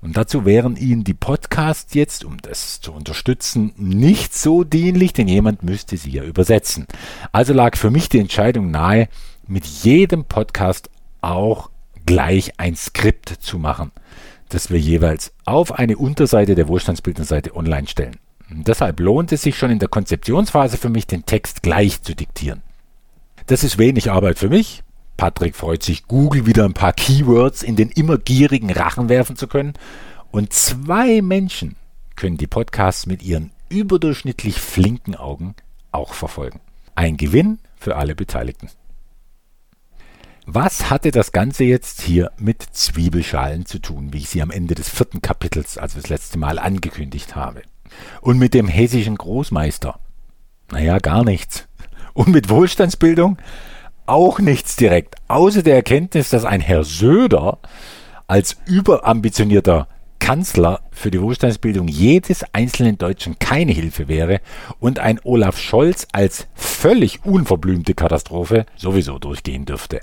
Und 0.00 0.16
dazu 0.16 0.44
wären 0.44 0.74
Ihnen 0.74 1.04
die 1.04 1.14
Podcasts 1.14 1.94
jetzt, 1.94 2.24
um 2.24 2.36
das 2.42 2.80
zu 2.80 2.92
unterstützen, 2.92 3.72
nicht 3.76 4.34
so 4.34 4.64
dienlich, 4.64 5.12
denn 5.12 5.28
jemand 5.28 5.62
müsste 5.62 5.96
sie 5.96 6.10
ja 6.10 6.24
übersetzen. 6.24 6.88
Also 7.30 7.52
lag 7.52 7.76
für 7.76 7.92
mich 7.92 8.08
die 8.08 8.18
Entscheidung 8.18 8.72
nahe, 8.72 9.08
mit 9.46 9.64
jedem 9.64 10.24
Podcast 10.24 10.90
auch 11.20 11.70
gleich 12.06 12.58
ein 12.58 12.74
Skript 12.74 13.28
zu 13.28 13.60
machen, 13.60 13.92
das 14.48 14.68
wir 14.68 14.80
jeweils 14.80 15.32
auf 15.44 15.78
eine 15.78 15.96
Unterseite 15.96 16.56
der 16.56 16.66
Wohlstandsbildnerseite 16.66 17.54
online 17.54 17.86
stellen. 17.86 18.16
Deshalb 18.50 19.00
lohnt 19.00 19.32
es 19.32 19.42
sich 19.42 19.58
schon 19.58 19.70
in 19.70 19.78
der 19.78 19.88
Konzeptionsphase 19.88 20.78
für 20.78 20.88
mich, 20.88 21.06
den 21.06 21.26
Text 21.26 21.62
gleich 21.62 22.02
zu 22.02 22.14
diktieren. 22.14 22.62
Das 23.46 23.62
ist 23.62 23.78
wenig 23.78 24.10
Arbeit 24.10 24.38
für 24.38 24.48
mich. 24.48 24.82
Patrick 25.16 25.56
freut 25.56 25.82
sich, 25.82 26.06
Google 26.06 26.46
wieder 26.46 26.64
ein 26.64 26.74
paar 26.74 26.92
Keywords 26.92 27.62
in 27.62 27.76
den 27.76 27.90
immer 27.90 28.18
gierigen 28.18 28.70
Rachen 28.70 29.08
werfen 29.08 29.36
zu 29.36 29.48
können. 29.48 29.74
Und 30.30 30.52
zwei 30.52 31.22
Menschen 31.22 31.76
können 32.14 32.36
die 32.36 32.46
Podcasts 32.46 33.06
mit 33.06 33.22
ihren 33.22 33.50
überdurchschnittlich 33.68 34.60
flinken 34.60 35.14
Augen 35.14 35.54
auch 35.92 36.14
verfolgen. 36.14 36.60
Ein 36.94 37.16
Gewinn 37.16 37.58
für 37.76 37.96
alle 37.96 38.14
Beteiligten. 38.14 38.68
Was 40.46 40.88
hatte 40.88 41.10
das 41.10 41.32
Ganze 41.32 41.64
jetzt 41.64 42.00
hier 42.00 42.32
mit 42.38 42.62
Zwiebelschalen 42.62 43.66
zu 43.66 43.78
tun, 43.80 44.12
wie 44.12 44.18
ich 44.18 44.30
sie 44.30 44.40
am 44.40 44.50
Ende 44.50 44.74
des 44.74 44.88
vierten 44.88 45.20
Kapitels, 45.20 45.76
also 45.76 46.00
das 46.00 46.08
letzte 46.08 46.38
Mal, 46.38 46.58
angekündigt 46.58 47.36
habe? 47.36 47.62
Und 48.20 48.38
mit 48.38 48.54
dem 48.54 48.68
hessischen 48.68 49.16
Großmeister? 49.16 49.98
Naja, 50.70 50.98
gar 50.98 51.24
nichts. 51.24 51.66
Und 52.14 52.28
mit 52.28 52.48
Wohlstandsbildung? 52.48 53.38
Auch 54.06 54.38
nichts 54.38 54.76
direkt. 54.76 55.16
Außer 55.28 55.62
der 55.62 55.76
Erkenntnis, 55.76 56.30
dass 56.30 56.44
ein 56.44 56.60
Herr 56.60 56.84
Söder 56.84 57.58
als 58.26 58.56
überambitionierter 58.66 59.88
Kanzler 60.18 60.80
für 60.90 61.10
die 61.10 61.22
Wohlstandsbildung 61.22 61.88
jedes 61.88 62.44
einzelnen 62.52 62.98
Deutschen 62.98 63.38
keine 63.38 63.72
Hilfe 63.72 64.08
wäre 64.08 64.40
und 64.78 64.98
ein 64.98 65.20
Olaf 65.24 65.58
Scholz 65.58 66.06
als 66.12 66.48
völlig 66.54 67.24
unverblümte 67.24 67.94
Katastrophe 67.94 68.66
sowieso 68.76 69.18
durchgehen 69.18 69.64
dürfte. 69.64 70.00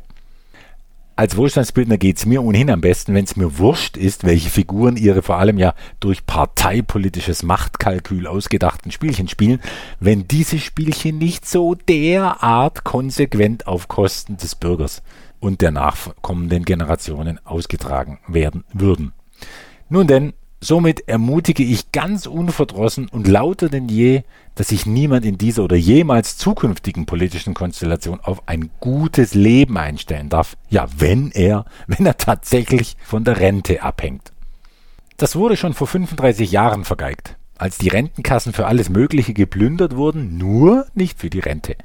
Als 1.18 1.38
Wohlstandsbildner 1.38 1.98
geht 1.98 2.18
es 2.18 2.26
mir 2.26 2.44
ohnehin 2.44 2.70
am 2.70 2.82
besten, 2.82 3.14
wenn 3.14 3.24
es 3.24 3.38
mir 3.38 3.58
wurscht 3.58 3.96
ist, 3.96 4.26
welche 4.26 4.50
Figuren 4.50 4.98
ihre 4.98 5.22
vor 5.22 5.38
allem 5.38 5.58
ja 5.58 5.74
durch 6.02 6.26
parteipolitisches 6.26 7.42
Machtkalkül 7.42 8.28
ausgedachten 8.28 8.92
Spielchen 8.92 9.30
spielen, 9.30 9.62
wenn 10.02 10.28
diese 10.28 10.60
Spielchen 10.60 11.18
nicht 11.18 11.48
so 11.48 11.74
derart 11.74 12.84
konsequent 12.84 13.66
auf 13.66 13.88
Kosten 13.88 14.36
des 14.36 14.56
Bürgers 14.56 15.04
und 15.40 15.62
der 15.62 15.72
nachkommenden 15.72 16.66
Generationen 16.66 17.40
ausgetragen 17.46 18.20
werden 18.28 18.66
würden. 18.74 19.14
Nun 19.88 20.08
denn, 20.08 20.34
Somit 20.66 21.08
ermutige 21.08 21.62
ich 21.62 21.92
ganz 21.92 22.26
unverdrossen 22.26 23.08
und 23.08 23.28
lauter 23.28 23.70
denn 23.70 23.88
je, 23.88 24.24
dass 24.56 24.70
sich 24.70 24.88
niemand 24.88 25.24
in 25.24 25.38
dieser 25.38 25.64
oder 25.64 25.76
jemals 25.76 26.38
zukünftigen 26.38 27.06
politischen 27.06 27.54
Konstellation 27.54 28.20
auf 28.20 28.48
ein 28.48 28.72
gutes 28.80 29.36
Leben 29.36 29.78
einstellen 29.78 30.30
darf. 30.30 30.58
Ja, 30.72 30.88
wenn 30.98 31.30
er, 31.30 31.66
wenn 31.86 32.08
er 32.08 32.18
tatsächlich 32.18 32.98
von 33.04 33.24
der 33.24 33.40
Rente 33.40 33.84
abhängt. 33.84 34.32
Das 35.18 35.36
wurde 35.36 35.56
schon 35.56 35.76
vor 35.76 35.86
35 35.86 36.52
Jahren 36.52 36.84
vergeigt, 36.84 37.36
als 37.60 37.78
die 37.78 37.90
Rentenkassen 37.90 38.52
für 38.52 38.66
alles 38.66 38.90
Mögliche 38.90 39.36
geplündert 39.36 39.96
wurden, 39.96 40.40
nur 40.40 40.88
nicht 40.96 41.20
für 41.20 41.30
die 41.30 41.42
Rente. 41.42 41.76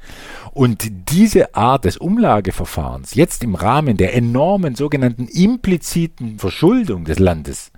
Und 0.53 0.91
diese 1.11 1.53
Art 1.53 1.85
des 1.85 1.97
Umlageverfahrens 1.97 3.13
jetzt 3.13 3.43
im 3.43 3.53
Rahmen 3.53 3.97
der 3.97 4.15
enormen 4.15 4.73
sogenannten 4.73 5.27
impliziten 5.27 6.39
Verschuldung 6.39 7.05
des 7.05 7.19
Landes 7.19 7.70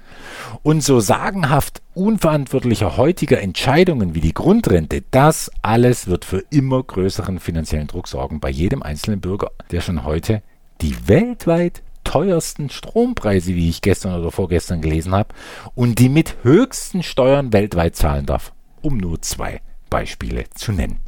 und 0.62 0.84
so 0.84 1.00
sagenhaft 1.00 1.82
unverantwortlicher 1.94 2.98
heutiger 2.98 3.42
Entscheidungen 3.42 4.16
wie 4.16 4.22
die 4.22 4.34
Grundrente, 4.34 5.04
das 5.12 5.52
alles 5.62 6.08
wird 6.08 6.26
für 6.26 6.44
immer 6.50 6.84
größeren 6.84 7.40
finanziellen 7.40 7.88
Druck 7.88 8.08
sorgen 8.08 8.40
bei 8.40 8.50
jedem 8.50 8.84
einzelnen 8.84 9.22
Bürger, 9.22 9.52
der 9.72 9.82
schon 9.82 10.04
heute 10.04 10.42
die 10.82 11.08
weltweit 11.08 11.84
teuersten 12.04 12.70
Strompreise, 12.70 13.56
wie 13.56 13.70
ich 13.70 13.82
gestern 13.82 14.20
oder 14.20 14.32
vorgestern 14.32 14.82
gelesen 14.82 15.14
habe, 15.14 15.34
und 15.76 16.00
die 16.00 16.10
mit 16.10 16.38
höchsten 16.44 17.04
Steuern 17.04 17.54
weltweit 17.54 17.96
zahlen 17.96 18.26
darf, 18.26 18.54
um 18.82 18.98
nur 18.98 19.22
zwei 19.22 19.62
Beispiele 19.90 20.46
zu 20.54 20.72
nennen. 20.72 21.00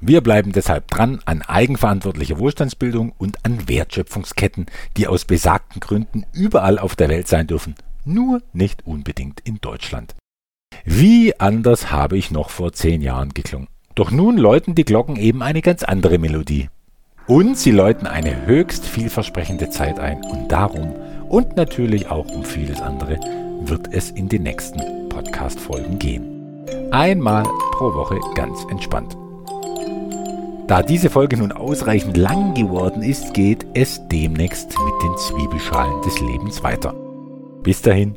Wir 0.00 0.22
bleiben 0.22 0.52
deshalb 0.52 0.88
dran 0.88 1.20
an 1.26 1.42
eigenverantwortlicher 1.42 2.38
Wohlstandsbildung 2.38 3.12
und 3.18 3.44
an 3.44 3.68
Wertschöpfungsketten, 3.68 4.66
die 4.96 5.06
aus 5.06 5.26
besagten 5.26 5.80
Gründen 5.80 6.24
überall 6.32 6.78
auf 6.78 6.96
der 6.96 7.10
Welt 7.10 7.28
sein 7.28 7.46
dürfen, 7.46 7.74
nur 8.06 8.40
nicht 8.54 8.86
unbedingt 8.86 9.40
in 9.40 9.60
Deutschland. 9.60 10.14
Wie 10.84 11.38
anders 11.38 11.90
habe 11.90 12.16
ich 12.16 12.30
noch 12.30 12.48
vor 12.48 12.72
zehn 12.72 13.02
Jahren 13.02 13.34
geklungen. 13.34 13.68
Doch 13.94 14.10
nun 14.10 14.38
läuten 14.38 14.74
die 14.74 14.84
Glocken 14.84 15.16
eben 15.16 15.42
eine 15.42 15.60
ganz 15.60 15.82
andere 15.82 16.18
Melodie. 16.18 16.70
Und 17.26 17.58
sie 17.58 17.70
läuten 17.70 18.06
eine 18.06 18.46
höchst 18.46 18.86
vielversprechende 18.86 19.68
Zeit 19.68 20.00
ein 20.00 20.24
und 20.24 20.48
darum 20.48 20.94
und 21.28 21.56
natürlich 21.56 22.08
auch 22.08 22.26
um 22.26 22.44
vieles 22.44 22.80
andere 22.80 23.20
wird 23.60 23.92
es 23.92 24.10
in 24.10 24.28
den 24.28 24.44
nächsten 24.44 25.08
Podcast-Folgen 25.10 25.98
gehen. 25.98 26.66
Einmal 26.90 27.44
pro 27.72 27.92
Woche 27.92 28.18
ganz 28.34 28.64
entspannt. 28.70 29.16
Da 30.70 30.84
diese 30.84 31.10
Folge 31.10 31.36
nun 31.36 31.50
ausreichend 31.50 32.16
lang 32.16 32.54
geworden 32.54 33.02
ist, 33.02 33.34
geht 33.34 33.66
es 33.74 34.06
demnächst 34.06 34.68
mit 34.68 35.02
den 35.02 35.16
Zwiebelschalen 35.16 36.00
des 36.02 36.20
Lebens 36.20 36.62
weiter. 36.62 36.94
Bis 37.64 37.82
dahin. 37.82 38.14